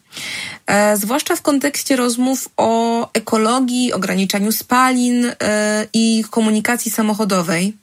e, 0.68 0.98
zwłaszcza 0.98 1.36
w 1.36 1.42
kontekście 1.42 1.96
rozmów 1.96 2.50
o 2.58 3.10
ekologii, 3.14 3.94
ograniczaniu 3.94 4.52
spalin 4.52 5.26
e, 5.26 5.88
i 5.94 6.24
komunikacji 6.30 6.92
samochodowej. 6.92 7.74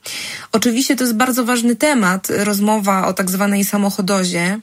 Oczywiście 0.53 0.97
to 0.97 1.05
jest 1.05 1.17
bardzo 1.17 1.45
ważny 1.45 1.77
temat, 1.77 2.29
rozmowa 2.31 3.07
o 3.07 3.13
tak 3.13 3.31
zwanej 3.31 3.65
samochodozie, 3.65 4.61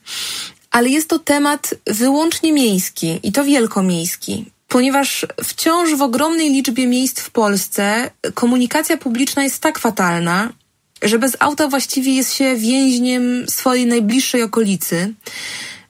ale 0.71 0.89
jest 0.89 1.09
to 1.09 1.19
temat 1.19 1.73
wyłącznie 1.87 2.53
miejski 2.53 3.19
i 3.23 3.31
to 3.31 3.43
wielkomiejski 3.43 4.45
ponieważ 4.71 5.25
wciąż 5.43 5.93
w 5.95 6.01
ogromnej 6.01 6.49
liczbie 6.49 6.87
miejsc 6.87 7.19
w 7.19 7.29
Polsce 7.29 8.11
komunikacja 8.33 8.97
publiczna 8.97 9.43
jest 9.43 9.59
tak 9.59 9.79
fatalna, 9.79 10.53
że 11.01 11.19
bez 11.19 11.37
auta 11.39 11.67
właściwie 11.67 12.15
jest 12.15 12.33
się 12.33 12.55
więźniem 12.55 13.45
swojej 13.49 13.85
najbliższej 13.85 14.43
okolicy. 14.43 15.13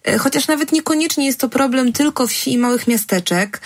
E, 0.03 0.17
chociaż 0.17 0.47
nawet 0.47 0.71
niekoniecznie 0.71 1.25
jest 1.25 1.39
to 1.39 1.49
problem 1.49 1.93
tylko 1.93 2.27
wsi 2.27 2.53
i 2.53 2.57
małych 2.57 2.87
miasteczek. 2.87 3.61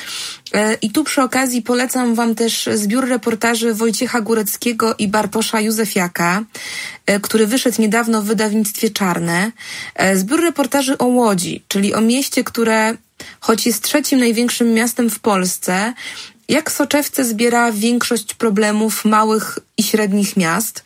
E, 0.53 0.73
I 0.73 0.89
tu 0.89 1.03
przy 1.03 1.21
okazji 1.21 1.61
polecam 1.61 2.15
Wam 2.15 2.35
też 2.35 2.69
zbiór 2.73 3.09
reportaży 3.09 3.73
Wojciecha 3.73 4.21
Góreckiego 4.21 4.95
i 4.97 5.07
Bartosza 5.07 5.61
Józefiaka, 5.61 6.43
e, 7.05 7.19
który 7.19 7.47
wyszedł 7.47 7.81
niedawno 7.81 8.21
w 8.21 8.25
wydawnictwie 8.25 8.89
Czarne. 8.89 9.51
Zbiór 10.15 10.41
reportaży 10.41 10.97
o 10.97 11.05
Łodzi, 11.05 11.63
czyli 11.67 11.93
o 11.93 12.01
mieście, 12.01 12.43
które 12.43 12.97
choć 13.39 13.65
jest 13.65 13.83
trzecim 13.83 14.19
największym 14.19 14.73
miastem 14.73 15.09
w 15.09 15.19
Polsce, 15.19 15.93
jak 16.49 16.71
soczewce 16.71 17.25
zbiera 17.25 17.71
większość 17.71 18.33
problemów 18.33 19.05
małych 19.05 19.59
i 19.77 19.83
średnich 19.83 20.37
miast, 20.37 20.83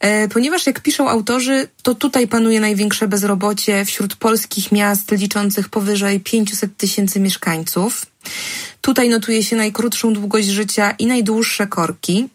e, 0.00 0.28
ponieważ 0.28 0.66
jak 0.66 0.80
piszą 0.80 1.08
autorzy, 1.08 1.68
to 1.82 1.94
tutaj 1.94 2.28
panuje 2.28 2.60
największe 2.60 3.08
bezrobocie 3.08 3.84
wśród 3.84 4.16
polskich 4.16 4.72
miast 4.72 5.10
liczących 5.10 5.68
powyżej 5.68 6.20
500 6.20 6.76
tysięcy 6.76 7.20
mieszkańców. 7.20 8.06
Tutaj 8.80 9.08
notuje 9.08 9.42
się 9.42 9.56
najkrótszą 9.56 10.12
długość 10.12 10.48
życia 10.48 10.90
i 10.90 11.06
najdłuższe 11.06 11.66
korki. 11.66 12.28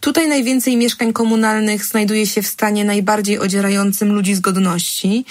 Tutaj 0.00 0.28
najwięcej 0.28 0.76
mieszkań 0.76 1.12
komunalnych 1.12 1.84
znajduje 1.84 2.26
się 2.26 2.42
w 2.42 2.46
stanie 2.46 2.84
najbardziej 2.84 3.38
odzierającym 3.38 4.12
ludzi 4.12 4.34
z 4.34 4.40
godności 4.40 5.24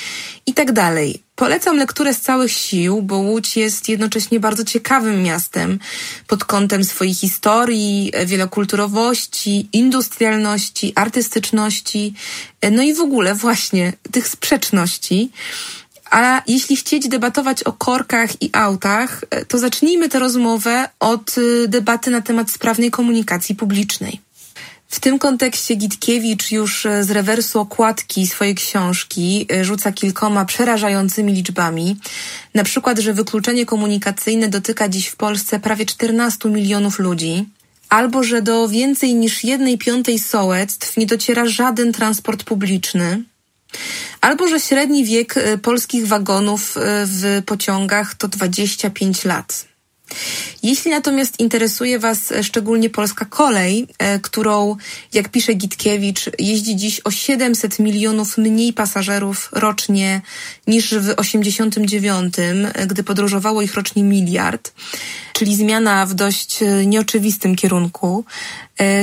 i 0.45 0.53
tak 0.53 0.71
dalej. 0.71 1.23
Polecam 1.35 1.77
lekturę 1.77 2.13
z 2.13 2.21
całych 2.21 2.51
sił, 2.51 3.01
bo 3.01 3.17
Łódź 3.17 3.57
jest 3.57 3.89
jednocześnie 3.89 4.39
bardzo 4.39 4.63
ciekawym 4.63 5.23
miastem 5.23 5.79
pod 6.27 6.45
kątem 6.45 6.83
swojej 6.83 7.13
historii, 7.13 8.11
wielokulturowości, 8.25 9.69
industrialności, 9.73 10.93
artystyczności, 10.95 12.13
no 12.71 12.83
i 12.83 12.93
w 12.93 12.99
ogóle 12.99 13.35
właśnie 13.35 13.93
tych 14.11 14.27
sprzeczności. 14.27 15.31
A 16.09 16.41
jeśli 16.47 16.75
chcieć 16.75 17.07
debatować 17.07 17.63
o 17.63 17.73
korkach 17.73 18.41
i 18.41 18.49
autach, 18.53 19.21
to 19.47 19.57
zacznijmy 19.57 20.09
tę 20.09 20.19
rozmowę 20.19 20.89
od 20.99 21.37
y, 21.37 21.67
debaty 21.67 22.11
na 22.11 22.21
temat 22.21 22.51
sprawnej 22.51 22.91
komunikacji 22.91 23.55
publicznej. 23.55 24.21
W 24.89 24.99
tym 24.99 25.19
kontekście 25.19 25.75
Gitkiewicz 25.75 26.51
już 26.51 26.85
e, 26.85 27.03
z 27.03 27.11
rewersu 27.11 27.59
okładki 27.59 28.27
swojej 28.27 28.55
książki 28.55 29.45
e, 29.51 29.65
rzuca 29.65 29.91
kilkoma 29.91 30.45
przerażającymi 30.45 31.33
liczbami. 31.33 31.97
Na 32.53 32.63
przykład, 32.63 32.99
że 32.99 33.13
wykluczenie 33.13 33.65
komunikacyjne 33.65 34.47
dotyka 34.47 34.89
dziś 34.89 35.07
w 35.07 35.15
Polsce 35.15 35.59
prawie 35.59 35.85
14 35.85 36.49
milionów 36.49 36.99
ludzi, 36.99 37.45
albo 37.89 38.23
że 38.23 38.41
do 38.41 38.67
więcej 38.67 39.15
niż 39.15 39.43
jednej 39.43 39.77
piątej 39.77 40.19
sołectw 40.19 40.97
nie 40.97 41.05
dociera 41.05 41.45
żaden 41.45 41.93
transport 41.93 42.43
publiczny, 42.43 43.23
albo 44.21 44.47
że 44.47 44.59
średni 44.59 45.05
wiek 45.05 45.37
e, 45.37 45.57
polskich 45.57 46.07
wagonów 46.07 46.75
w 47.05 47.41
pociągach 47.45 48.15
to 48.15 48.27
25 48.27 49.25
lat. 49.25 49.69
Jeśli 50.63 50.91
natomiast 50.91 51.39
interesuje 51.39 51.99
Was 51.99 52.33
szczególnie 52.41 52.89
polska 52.89 53.25
kolej, 53.25 53.87
e, 53.97 54.19
którą, 54.19 54.75
jak 55.13 55.29
pisze 55.29 55.53
Gitkiewicz, 55.53 56.29
jeździ 56.39 56.75
dziś 56.75 57.01
o 57.03 57.11
700 57.11 57.79
milionów 57.79 58.37
mniej 58.37 58.73
pasażerów 58.73 59.49
rocznie 59.51 60.21
niż 60.67 60.93
w 60.93 61.13
89, 61.17 62.35
e, 62.73 62.87
gdy 62.87 63.03
podróżowało 63.03 63.61
ich 63.61 63.73
rocznie 63.73 64.03
miliard, 64.03 64.73
czyli 65.39 65.55
zmiana 65.55 66.05
w 66.05 66.13
dość 66.13 66.63
e, 66.63 66.85
nieoczywistym 66.85 67.55
kierunku, 67.55 68.25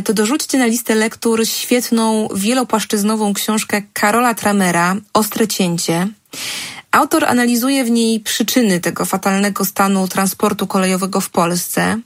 to 0.05 0.15
dorzućcie 0.15 0.59
na 0.59 0.67
listę 0.67 0.95
lektur 0.95 1.47
świetną, 1.47 2.29
wielopłaszczyznową 2.35 3.35
książkę 3.35 3.83
Karola 3.93 4.35
Tramera 4.35 4.97
Ostre 5.13 5.49
cięcie. 5.49 6.09
Autor 6.91 7.25
analizuje 7.25 7.85
w 7.85 7.91
niej 7.91 8.21
przyczyny 8.21 8.81
tego 8.81 9.05
fatalnego 9.05 9.65
stanu 9.65 10.09
transportu 10.09 10.67
kolejowego 10.67 11.21
w 11.21 11.31
Polsce, 11.31 12.01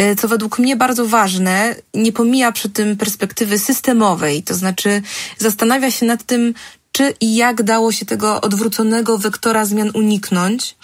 y, 0.00 0.16
co 0.16 0.28
według 0.28 0.58
mnie 0.58 0.76
bardzo 0.76 1.06
ważne, 1.06 1.76
nie 1.94 2.12
pomija 2.12 2.52
przy 2.52 2.70
tym 2.70 2.96
perspektywy 2.96 3.58
systemowej, 3.58 4.42
to 4.42 4.54
znaczy 4.54 5.02
zastanawia 5.38 5.90
się 5.90 6.06
nad 6.06 6.22
tym, 6.22 6.54
czy 7.00 7.14
i 7.20 7.36
jak 7.36 7.62
dało 7.62 7.92
się 7.92 8.06
tego 8.06 8.40
odwróconego 8.40 9.18
wektora 9.18 9.64
zmian 9.64 9.90
uniknąć 9.94 10.76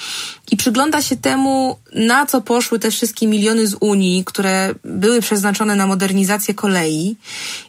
i 0.50 0.56
przygląda 0.56 1.02
się 1.02 1.16
temu, 1.16 1.78
na 1.94 2.26
co 2.26 2.40
poszły 2.40 2.78
te 2.78 2.90
wszystkie 2.90 3.26
miliony 3.26 3.66
z 3.66 3.76
Unii, 3.80 4.24
które 4.24 4.74
były 4.84 5.20
przeznaczone 5.20 5.76
na 5.76 5.86
modernizację 5.86 6.54
kolei 6.54 7.16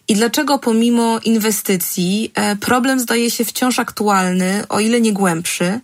i 0.08 0.16
dlaczego 0.16 0.60
pomimo 0.60 1.20
inwestycji 1.20 2.32
e, 2.36 2.56
problem 2.56 3.00
zdaje 3.00 3.32
się 3.32 3.46
wciąż 3.46 3.80
aktualny, 3.80 4.64
o 4.70 4.80
ile 4.80 5.02
nie 5.02 5.14
głębszy. 5.14 5.80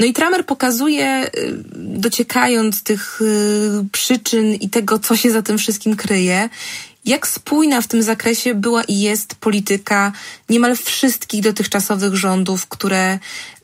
No 0.00 0.06
i 0.06 0.12
Tramer 0.12 0.46
pokazuje, 0.46 1.30
y, 1.38 1.64
dociekając 1.74 2.82
tych 2.82 3.20
y, 3.20 3.84
przyczyn 3.92 4.54
i 4.54 4.70
tego, 4.70 4.98
co 4.98 5.16
się 5.16 5.30
za 5.30 5.42
tym 5.42 5.58
wszystkim 5.58 5.96
kryje, 5.96 6.48
jak 7.06 7.26
spójna 7.26 7.80
w 7.80 7.86
tym 7.86 8.02
zakresie 8.02 8.54
była 8.54 8.84
i 8.84 9.00
jest 9.00 9.34
polityka 9.34 10.12
niemal 10.48 10.76
wszystkich 10.76 11.42
dotychczasowych 11.42 12.14
rządów, 12.14 12.66
które 12.66 13.18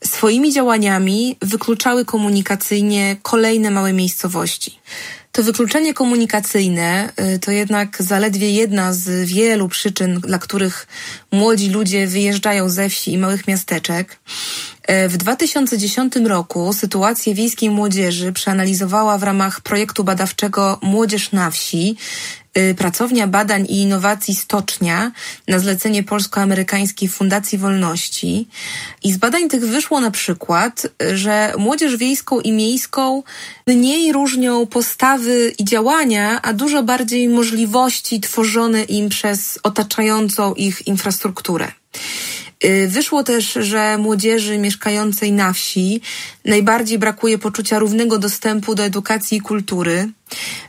swoimi 0.05 0.53
działaniami 0.53 1.37
wykluczały 1.43 2.05
komunikacyjnie 2.05 3.17
kolejne 3.23 3.71
małe 3.71 3.93
miejscowości. 3.93 4.79
To 5.33 5.43
wykluczenie 5.43 5.95
komunikacyjne 5.95 7.13
y, 7.35 7.39
to 7.39 7.51
jednak 7.51 8.03
zaledwie 8.03 8.51
jedna 8.51 8.93
z 8.93 9.29
wielu 9.29 9.69
przyczyn, 9.69 10.21
dla 10.21 10.39
których 10.39 10.87
młodzi 11.33 11.71
ludzie 11.71 12.07
wyjeżdżają 12.07 12.69
ze 12.69 12.89
wsi 12.89 13.13
i 13.13 13.19
małych 13.19 13.49
miasteczek. 13.49 14.19
Y, 14.91 15.09
w 15.09 15.17
2010 15.17 16.17
roku 16.17 16.73
sytuację 16.73 17.35
wiejskiej 17.35 17.71
młodzieży 17.71 18.33
przeanalizowała 18.33 19.19
w 19.19 19.23
ramach 19.23 19.61
projektu 19.61 20.05
badawczego 20.05 20.79
Młodzież 20.83 21.33
na 21.33 21.51
wsi 21.51 21.97
pracownia 22.77 23.27
Badań 23.27 23.67
i 23.69 23.81
Innowacji 23.81 24.35
Stocznia 24.35 25.13
na 25.49 25.59
zlecenie 25.59 26.03
Polsko-Amerykańskiej 26.03 27.09
Fundacji 27.09 27.59
Wolności. 27.59 28.49
I 29.03 29.13
z 29.13 29.17
badań 29.17 29.49
tych 29.49 29.67
wyszło 29.67 30.01
na 30.01 30.11
przykład, 30.11 30.87
że 31.15 31.53
młodzież 31.59 31.97
wiejską 31.97 32.41
i 32.41 32.53
miejską 32.53 33.23
mniej 33.67 34.13
różnią 34.13 34.67
postawy 34.67 35.55
i 35.59 35.65
działania, 35.65 36.43
a 36.43 36.53
dużo 36.53 36.83
bardziej 36.83 37.29
możliwości 37.29 38.21
tworzone 38.21 38.83
im 38.83 39.09
przez 39.09 39.59
otaczającą 39.63 40.55
ich 40.55 40.87
infrastrukturę. 40.87 41.73
Y, 42.65 42.89
wyszło 42.89 43.25
też, 43.25 43.53
że 43.53 43.99
młodzieży 43.99 44.59
mieszkającej 44.59 45.33
na 45.33 45.53
wsi 45.53 46.01
najbardziej 46.45 46.99
brakuje 46.99 47.39
poczucia 47.39 47.79
równego 47.79 48.19
dostępu 48.19 48.75
do 48.75 48.83
edukacji 48.83 49.39
i 49.39 49.41
kultury, 49.41 50.09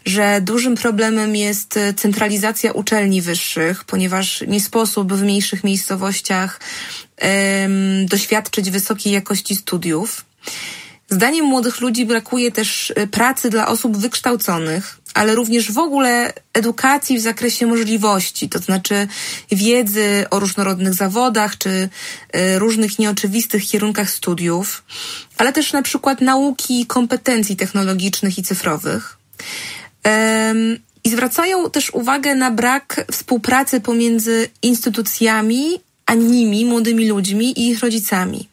że 0.06 0.41
dużym 0.41 0.75
problemem 0.75 1.36
jest 1.36 1.79
centralizacja 1.95 2.71
uczelni 2.71 3.21
wyższych, 3.21 3.84
ponieważ 3.84 4.43
nie 4.47 4.62
sposób 4.62 5.13
w 5.13 5.23
mniejszych 5.23 5.63
miejscowościach 5.63 6.60
um, 7.21 8.06
doświadczyć 8.06 8.71
wysokiej 8.71 9.13
jakości 9.13 9.56
studiów. 9.56 10.25
Zdaniem 11.10 11.45
młodych 11.45 11.82
ludzi 11.82 12.06
brakuje 12.06 12.51
też 12.51 12.93
pracy 13.12 13.49
dla 13.49 13.67
osób 13.67 13.97
wykształconych, 13.97 14.97
ale 15.13 15.36
również 15.36 15.71
w 15.71 15.78
ogóle 15.78 16.34
edukacji 16.54 17.17
w 17.17 17.21
zakresie 17.21 17.67
możliwości, 17.67 18.49
to 18.49 18.60
znaczy 18.60 19.08
wiedzy 19.52 20.26
o 20.30 20.39
różnorodnych 20.39 20.93
zawodach 20.93 21.58
czy 21.58 21.69
y, 21.69 22.60
różnych 22.60 22.99
nieoczywistych 22.99 23.67
kierunkach 23.67 24.10
studiów, 24.10 24.84
ale 25.38 25.54
też 25.54 25.73
na 25.73 25.82
przykład 25.82 26.21
nauki 26.21 26.82
i 26.82 26.86
kompetencji 26.86 27.56
technologicznych 27.56 28.38
i 28.38 28.43
cyfrowych. 28.43 29.17
I 31.04 31.10
zwracają 31.10 31.69
też 31.69 31.89
uwagę 31.89 32.36
na 32.36 32.52
brak 32.52 33.06
współpracy 33.12 33.82
pomiędzy 33.82 34.49
instytucjami, 34.62 35.80
a 36.06 36.13
nimi, 36.13 36.65
młodymi 36.65 37.08
ludźmi 37.08 37.60
i 37.60 37.69
ich 37.69 37.80
rodzicami. 37.80 38.53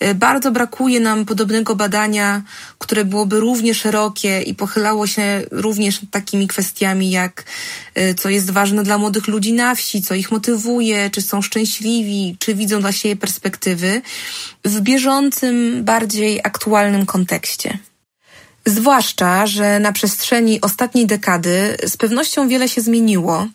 E, 0.00 0.14
bardzo 0.14 0.50
brakuje 0.50 1.00
nam 1.00 1.24
podobnego 1.24 1.76
badania, 1.76 2.42
które 2.78 3.04
byłoby 3.04 3.40
równie 3.40 3.74
szerokie 3.74 4.42
i 4.42 4.54
pochylało 4.54 5.06
się 5.06 5.42
również 5.50 6.02
nad 6.02 6.10
takimi 6.10 6.48
kwestiami, 6.48 7.10
jak 7.10 7.44
e, 7.94 8.14
co 8.14 8.28
jest 8.28 8.50
ważne 8.50 8.82
dla 8.82 8.98
młodych 8.98 9.26
ludzi 9.28 9.52
na 9.52 9.74
wsi, 9.74 10.02
co 10.02 10.14
ich 10.14 10.30
motywuje, 10.30 11.10
czy 11.10 11.22
są 11.22 11.42
szczęśliwi, 11.42 12.36
czy 12.38 12.54
widzą 12.54 12.80
dla 12.80 12.92
siebie 12.92 13.16
perspektywy 13.16 14.02
w 14.64 14.80
bieżącym, 14.80 15.84
bardziej 15.84 16.40
aktualnym 16.44 17.06
kontekście. 17.06 17.78
Zwłaszcza, 18.66 19.46
że 19.46 19.80
na 19.80 19.92
przestrzeni 19.92 20.60
ostatniej 20.60 21.06
dekady 21.06 21.76
z 21.86 21.96
pewnością 21.96 22.48
wiele 22.48 22.68
się 22.68 22.80
zmieniło. 22.80 23.46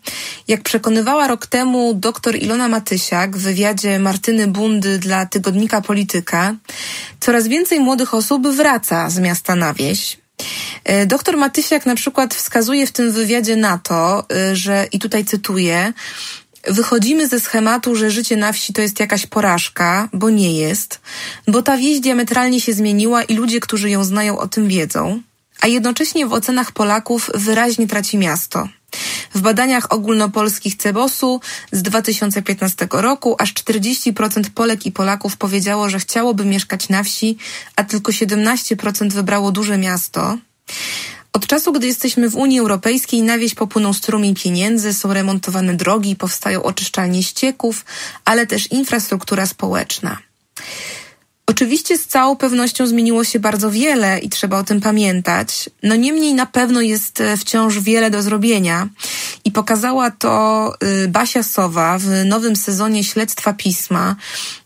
Jak 0.47 0.63
przekonywała 0.63 1.27
rok 1.27 1.47
temu 1.47 1.93
dr 1.93 2.35
Ilona 2.35 2.67
Matysiak 2.67 3.37
w 3.37 3.41
wywiadzie 3.41 3.99
Martyny 3.99 4.47
Bundy 4.47 4.99
dla 4.99 5.25
tygodnika 5.25 5.81
Polityka, 5.81 6.55
coraz 7.19 7.47
więcej 7.47 7.79
młodych 7.79 8.13
osób 8.13 8.47
wraca 8.47 9.09
z 9.09 9.19
miasta 9.19 9.55
na 9.55 9.73
wieś. 9.73 10.17
E, 10.83 11.05
doktor 11.05 11.37
Matysiak 11.37 11.85
na 11.85 11.95
przykład 11.95 12.33
wskazuje 12.33 12.87
w 12.87 12.91
tym 12.91 13.11
wywiadzie 13.11 13.55
na 13.55 13.77
to, 13.77 14.25
e, 14.33 14.55
że, 14.55 14.87
i 14.91 14.99
tutaj 14.99 15.25
cytuję, 15.25 15.93
Wychodzimy 16.67 17.27
ze 17.27 17.39
schematu, 17.39 17.95
że 17.95 18.11
życie 18.11 18.37
na 18.37 18.51
wsi 18.51 18.73
to 18.73 18.81
jest 18.81 18.99
jakaś 18.99 19.25
porażka, 19.27 20.09
bo 20.13 20.29
nie 20.29 20.53
jest, 20.53 21.00
bo 21.47 21.61
ta 21.61 21.77
wieś 21.77 21.99
diametralnie 21.99 22.61
się 22.61 22.73
zmieniła 22.73 23.23
i 23.23 23.35
ludzie, 23.35 23.59
którzy 23.59 23.89
ją 23.89 24.03
znają, 24.03 24.37
o 24.37 24.47
tym 24.47 24.67
wiedzą, 24.67 25.21
a 25.61 25.67
jednocześnie 25.67 26.27
w 26.27 26.33
ocenach 26.33 26.71
Polaków 26.71 27.29
wyraźnie 27.33 27.87
traci 27.87 28.17
miasto. 28.17 28.67
W 29.35 29.41
badaniach 29.41 29.93
ogólnopolskich 29.93 30.75
Cebosu 30.75 31.41
z 31.71 31.81
2015 31.81 32.87
roku 32.91 33.35
aż 33.39 33.53
40% 33.53 34.49
Polek 34.55 34.85
i 34.85 34.91
Polaków 34.91 35.37
powiedziało, 35.37 35.89
że 35.89 35.99
chciałoby 35.99 36.45
mieszkać 36.45 36.89
na 36.89 37.03
wsi, 37.03 37.37
a 37.75 37.83
tylko 37.83 38.11
17% 38.11 39.11
wybrało 39.11 39.51
duże 39.51 39.77
miasto. 39.77 40.37
Od 41.33 41.47
czasu, 41.47 41.71
gdy 41.73 41.87
jesteśmy 41.87 42.29
w 42.29 42.35
Unii 42.35 42.59
Europejskiej, 42.59 43.21
na 43.21 43.37
wieś 43.37 43.55
popłyną 43.55 43.93
strumień 43.93 44.35
pieniędzy, 44.35 44.93
są 44.93 45.13
remontowane 45.13 45.73
drogi, 45.73 46.15
powstają 46.15 46.63
oczyszczalnie 46.63 47.23
ścieków, 47.23 47.85
ale 48.25 48.47
też 48.47 48.71
infrastruktura 48.71 49.45
społeczna. 49.45 50.17
Oczywiście 51.47 51.97
z 51.97 52.07
całą 52.07 52.35
pewnością 52.35 52.87
zmieniło 52.87 53.23
się 53.23 53.39
bardzo 53.39 53.71
wiele 53.71 54.19
i 54.19 54.29
trzeba 54.29 54.59
o 54.59 54.63
tym 54.63 54.81
pamiętać. 54.81 55.69
No 55.83 55.95
niemniej 55.95 56.33
na 56.33 56.45
pewno 56.45 56.81
jest 56.81 57.21
e, 57.21 57.37
wciąż 57.37 57.79
wiele 57.79 58.11
do 58.11 58.21
zrobienia 58.21 58.89
i 59.45 59.51
pokazała 59.51 60.11
to 60.11 60.73
y, 61.03 61.07
Basia 61.07 61.43
Sowa 61.43 61.97
w 61.99 62.25
nowym 62.25 62.55
sezonie 62.55 63.03
Śledztwa 63.03 63.53
Pisma, 63.53 64.15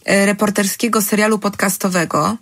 e, 0.06 0.26
reporterskiego 0.26 1.02
serialu 1.02 1.40
podcastowego, 1.40 2.38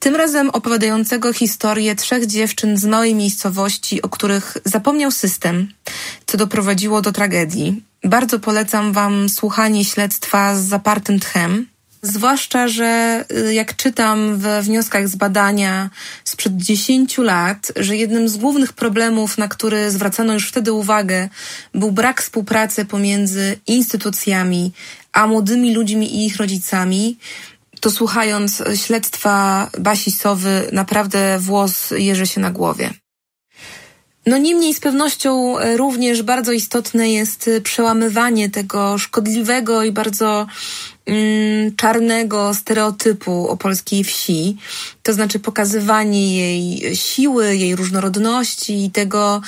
tym 0.00 0.16
razem 0.16 0.50
opowiadającego 0.50 1.32
historię 1.32 1.94
trzech 1.94 2.26
dziewczyn 2.26 2.76
z 2.76 2.84
małej 2.84 3.14
miejscowości, 3.14 4.02
o 4.02 4.08
których 4.08 4.56
zapomniał 4.64 5.10
system, 5.10 5.68
co 6.26 6.36
doprowadziło 6.36 7.02
do 7.02 7.12
tragedii. 7.12 7.82
Bardzo 8.04 8.38
polecam 8.38 8.92
Wam 8.92 9.28
słuchanie 9.28 9.84
śledztwa 9.84 10.56
z 10.56 10.60
zapartym 10.60 11.20
tchem. 11.20 11.73
Zwłaszcza, 12.04 12.68
że 12.68 13.24
y, 13.48 13.54
jak 13.54 13.76
czytam 13.76 14.38
we 14.38 14.62
wnioskach 14.62 15.08
z 15.08 15.16
badania 15.16 15.90
sprzed 16.24 16.56
10 16.56 17.18
lat, 17.18 17.72
że 17.76 17.96
jednym 17.96 18.28
z 18.28 18.36
głównych 18.36 18.72
problemów, 18.72 19.38
na 19.38 19.48
który 19.48 19.90
zwracano 19.90 20.32
już 20.32 20.48
wtedy 20.48 20.72
uwagę, 20.72 21.28
był 21.74 21.92
brak 21.92 22.22
współpracy 22.22 22.84
pomiędzy 22.84 23.58
instytucjami 23.66 24.72
a 25.12 25.26
młodymi 25.26 25.74
ludźmi 25.74 26.14
i 26.16 26.26
ich 26.26 26.36
rodzicami, 26.36 27.18
to 27.80 27.90
słuchając 27.90 28.62
śledztwa 28.74 29.70
Basi 29.78 30.10
Sowy, 30.10 30.68
naprawdę 30.72 31.38
włos 31.38 31.90
jeży 31.90 32.26
się 32.26 32.40
na 32.40 32.50
głowie. 32.50 32.90
No 34.26 34.38
niemniej 34.38 34.74
z 34.74 34.80
pewnością 34.80 35.58
e, 35.58 35.76
również 35.76 36.22
bardzo 36.22 36.52
istotne 36.52 37.10
jest 37.10 37.48
e, 37.48 37.60
przełamywanie 37.60 38.50
tego 38.50 38.98
szkodliwego 38.98 39.82
i 39.82 39.92
bardzo 39.92 40.46
mm, 41.06 41.76
czarnego 41.76 42.54
stereotypu 42.54 43.48
o 43.48 43.56
polskiej 43.56 44.04
wsi, 44.04 44.56
to 45.02 45.12
znaczy 45.12 45.38
pokazywanie 45.38 46.36
jej 46.36 46.96
siły, 46.96 47.56
jej 47.56 47.76
różnorodności 47.76 48.84
i 48.84 48.90
tego, 48.90 49.40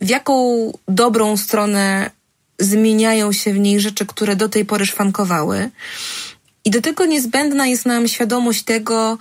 w 0.00 0.08
jaką 0.08 0.72
dobrą 0.88 1.36
stronę 1.36 2.10
zmieniają 2.58 3.32
się 3.32 3.52
w 3.52 3.58
niej 3.58 3.80
rzeczy, 3.80 4.06
które 4.06 4.36
do 4.36 4.48
tej 4.48 4.64
pory 4.64 4.86
szwankowały. 4.86 5.70
I 6.64 6.70
do 6.70 6.80
tego 6.80 7.06
niezbędna 7.06 7.66
jest 7.66 7.86
nam 7.86 8.08
świadomość 8.08 8.62
tego, 8.62 9.18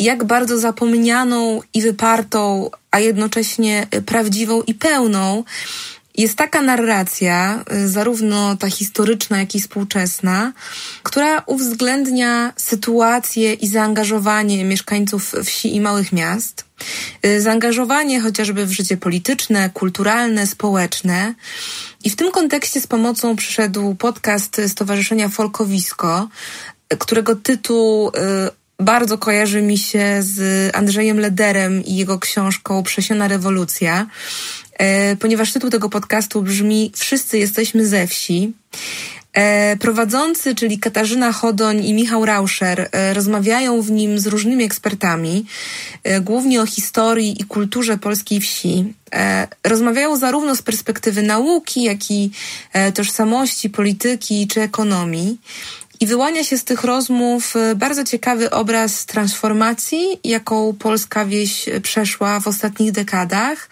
jak 0.00 0.24
bardzo 0.24 0.58
zapomnianą 0.58 1.60
i 1.74 1.82
wypartą, 1.82 2.70
a 2.90 3.00
jednocześnie 3.00 3.86
prawdziwą 4.06 4.62
i 4.62 4.74
pełną 4.74 5.44
jest 6.16 6.36
taka 6.36 6.62
narracja, 6.62 7.64
zarówno 7.86 8.56
ta 8.56 8.70
historyczna, 8.70 9.38
jak 9.38 9.54
i 9.54 9.60
współczesna, 9.60 10.52
która 11.02 11.42
uwzględnia 11.46 12.52
sytuację 12.56 13.52
i 13.52 13.68
zaangażowanie 13.68 14.64
mieszkańców 14.64 15.34
wsi 15.44 15.74
i 15.76 15.80
małych 15.80 16.12
miast. 16.12 16.64
Zaangażowanie 17.38 18.20
chociażby 18.20 18.66
w 18.66 18.72
życie 18.72 18.96
polityczne, 18.96 19.70
kulturalne, 19.74 20.46
społeczne. 20.46 21.34
I 22.04 22.10
w 22.10 22.16
tym 22.16 22.30
kontekście 22.30 22.80
z 22.80 22.86
pomocą 22.86 23.36
przyszedł 23.36 23.94
podcast 23.94 24.60
Stowarzyszenia 24.68 25.28
Folkowisko, 25.28 26.28
którego 26.98 27.36
tytuł 27.36 28.08
y, 28.08 28.10
bardzo 28.80 29.18
kojarzy 29.18 29.62
mi 29.62 29.78
się 29.78 30.16
z 30.20 30.70
Andrzejem 30.76 31.20
Lederem 31.20 31.84
i 31.84 31.96
jego 31.96 32.18
książką 32.18 32.82
Przesiona 32.82 33.28
rewolucja, 33.28 34.06
y, 35.12 35.16
ponieważ 35.16 35.52
tytuł 35.52 35.70
tego 35.70 35.88
podcastu 35.88 36.42
brzmi 36.42 36.92
Wszyscy 36.96 37.38
jesteśmy 37.38 37.86
ze 37.86 38.06
wsi. 38.06 38.52
E, 39.32 39.76
prowadzący, 39.76 40.54
czyli 40.54 40.78
Katarzyna 40.78 41.32
Chodoń 41.32 41.84
i 41.84 41.94
Michał 41.94 42.24
Rauscher, 42.24 42.88
e, 42.92 43.14
rozmawiają 43.14 43.82
w 43.82 43.90
nim 43.90 44.18
z 44.18 44.26
różnymi 44.26 44.64
ekspertami, 44.64 45.46
e, 46.04 46.20
głównie 46.20 46.62
o 46.62 46.66
historii 46.66 47.42
i 47.42 47.44
kulturze 47.44 47.98
polskiej 47.98 48.40
wsi. 48.40 48.94
Rozmawiają 49.64 50.16
zarówno 50.16 50.56
z 50.56 50.62
perspektywy 50.62 51.22
nauki, 51.22 51.82
jak 51.82 52.10
i 52.10 52.30
tożsamości, 52.94 53.70
polityki 53.70 54.46
czy 54.48 54.60
ekonomii. 54.60 55.38
I 56.00 56.06
wyłania 56.06 56.44
się 56.44 56.58
z 56.58 56.64
tych 56.64 56.84
rozmów 56.84 57.56
e, 57.56 57.74
bardzo 57.74 58.04
ciekawy 58.04 58.50
obraz 58.50 59.06
transformacji, 59.06 60.20
jaką 60.24 60.72
polska 60.78 61.24
wieś 61.24 61.68
przeszła 61.82 62.40
w 62.40 62.48
ostatnich 62.48 62.92
dekadach, 62.92 63.68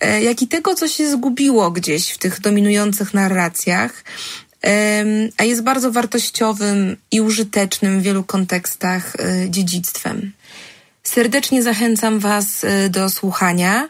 e, 0.00 0.22
jak 0.22 0.42
i 0.42 0.48
tego, 0.48 0.74
co 0.74 0.88
się 0.88 1.10
zgubiło 1.10 1.70
gdzieś 1.70 2.10
w 2.10 2.18
tych 2.18 2.40
dominujących 2.40 3.14
narracjach, 3.14 4.04
a 5.36 5.44
jest 5.44 5.62
bardzo 5.62 5.92
wartościowym 5.92 6.96
i 7.10 7.20
użytecznym 7.20 8.00
w 8.00 8.02
wielu 8.02 8.24
kontekstach 8.24 9.16
dziedzictwem. 9.48 10.32
Serdecznie 11.14 11.62
zachęcam 11.62 12.18
Was 12.18 12.64
y, 12.64 12.90
do 12.90 13.10
słuchania, 13.10 13.88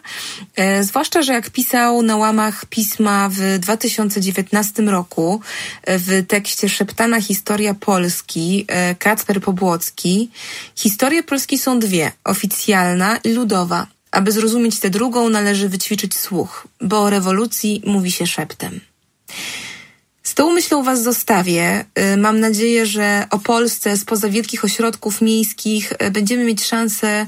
y, 0.79 0.83
zwłaszcza, 0.83 1.21
że 1.21 1.33
jak 1.33 1.49
pisał 1.49 2.01
na 2.01 2.17
łamach 2.17 2.65
pisma 2.65 3.29
w 3.31 3.59
2019 3.59 4.83
roku 4.83 5.41
y, 5.89 5.99
w 5.99 6.27
tekście 6.27 6.69
Szeptana 6.69 7.21
Historia 7.21 7.73
Polski 7.73 8.67
Kacper 8.99 9.41
Pobłocki, 9.41 10.29
historie 10.75 11.23
Polski 11.23 11.57
są 11.57 11.79
dwie, 11.79 12.11
oficjalna 12.23 13.17
i 13.17 13.29
ludowa. 13.33 13.87
Aby 14.11 14.31
zrozumieć 14.31 14.79
tę 14.79 14.89
drugą, 14.89 15.29
należy 15.29 15.69
wyćwiczyć 15.69 16.17
słuch, 16.17 16.67
bo 16.81 17.01
o 17.01 17.09
rewolucji 17.09 17.81
mówi 17.85 18.11
się 18.11 18.27
szeptem. 18.27 18.79
Z 20.23 20.33
tą 20.33 20.53
myślą 20.53 20.83
Was 20.83 21.03
zostawię. 21.03 21.85
Y, 22.13 22.17
mam 22.17 22.39
nadzieję, 22.39 22.85
że 22.85 23.27
o 23.29 23.39
Polsce 23.39 23.97
spoza 23.97 24.29
wielkich 24.29 24.65
ośrodków 24.65 25.21
miejskich 25.21 25.91
y, 25.91 26.11
będziemy 26.11 26.43
mieć 26.43 26.65
szansę 26.65 27.27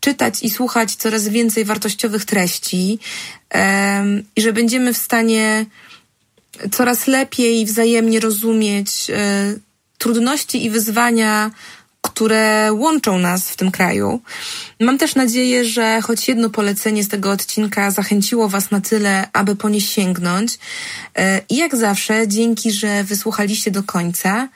czytać 0.00 0.42
i 0.42 0.50
słuchać 0.50 0.94
coraz 0.94 1.28
więcej 1.28 1.64
wartościowych 1.64 2.24
treści 2.24 2.98
i 4.36 4.40
że 4.42 4.52
będziemy 4.52 4.94
w 4.94 4.98
stanie 4.98 5.66
coraz 6.72 7.06
lepiej 7.06 7.66
wzajemnie 7.66 8.20
rozumieć 8.20 9.10
y, 9.10 9.60
trudności 9.98 10.64
i 10.64 10.70
wyzwania 10.70 11.50
które 12.20 12.72
łączą 12.72 13.18
nas 13.18 13.50
w 13.50 13.56
tym 13.56 13.70
kraju. 13.70 14.20
Mam 14.80 14.98
też 14.98 15.14
nadzieję, 15.14 15.64
że 15.64 16.00
choć 16.00 16.28
jedno 16.28 16.50
polecenie 16.50 17.04
z 17.04 17.08
tego 17.08 17.30
odcinka 17.30 17.90
zachęciło 17.90 18.48
Was 18.48 18.70
na 18.70 18.80
tyle, 18.80 19.28
aby 19.32 19.56
po 19.56 19.68
nie 19.68 19.80
sięgnąć. 19.80 20.58
E, 21.16 21.40
I 21.48 21.56
jak 21.56 21.76
zawsze, 21.76 22.28
dzięki, 22.28 22.72
że 22.72 23.04
wysłuchaliście 23.04 23.70
do 23.70 23.82
końca 23.82 24.48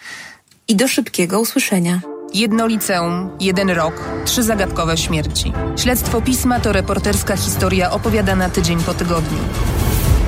i 0.69 0.77
do 0.77 0.89
szybkiego 0.89 1.41
usłyszenia. 1.41 2.01
Jedno 2.35 2.67
liceum, 2.67 3.31
jeden 3.41 3.71
rok, 3.71 3.95
trzy 4.25 4.43
zagadkowe 4.43 4.97
śmierci. 4.97 5.53
Śledztwo 5.77 6.23
pisma 6.23 6.61
to 6.61 6.73
reporterska 6.73 7.37
historia 7.37 7.91
opowiadana 7.91 8.49
tydzień 8.49 8.79
po 8.79 8.95
tygodniu. 8.95 9.39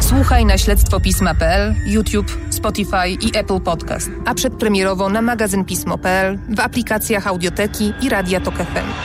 Słuchaj 0.08 0.44
na 0.44 0.58
śledztwopisma.pl, 0.58 1.74
YouTube, 1.86 2.38
Spotify 2.50 3.08
i 3.08 3.38
Apple 3.38 3.60
Podcast, 3.60 4.10
a 4.26 4.34
przedpremierowo 4.34 5.08
na 5.08 5.22
magazynpismo.pl, 5.22 6.38
w 6.48 6.60
aplikacjach 6.60 7.26
audioteki 7.26 7.92
i 8.02 8.08
Radia 8.08 8.40
Tok 8.40 8.54
FM. 8.54 8.96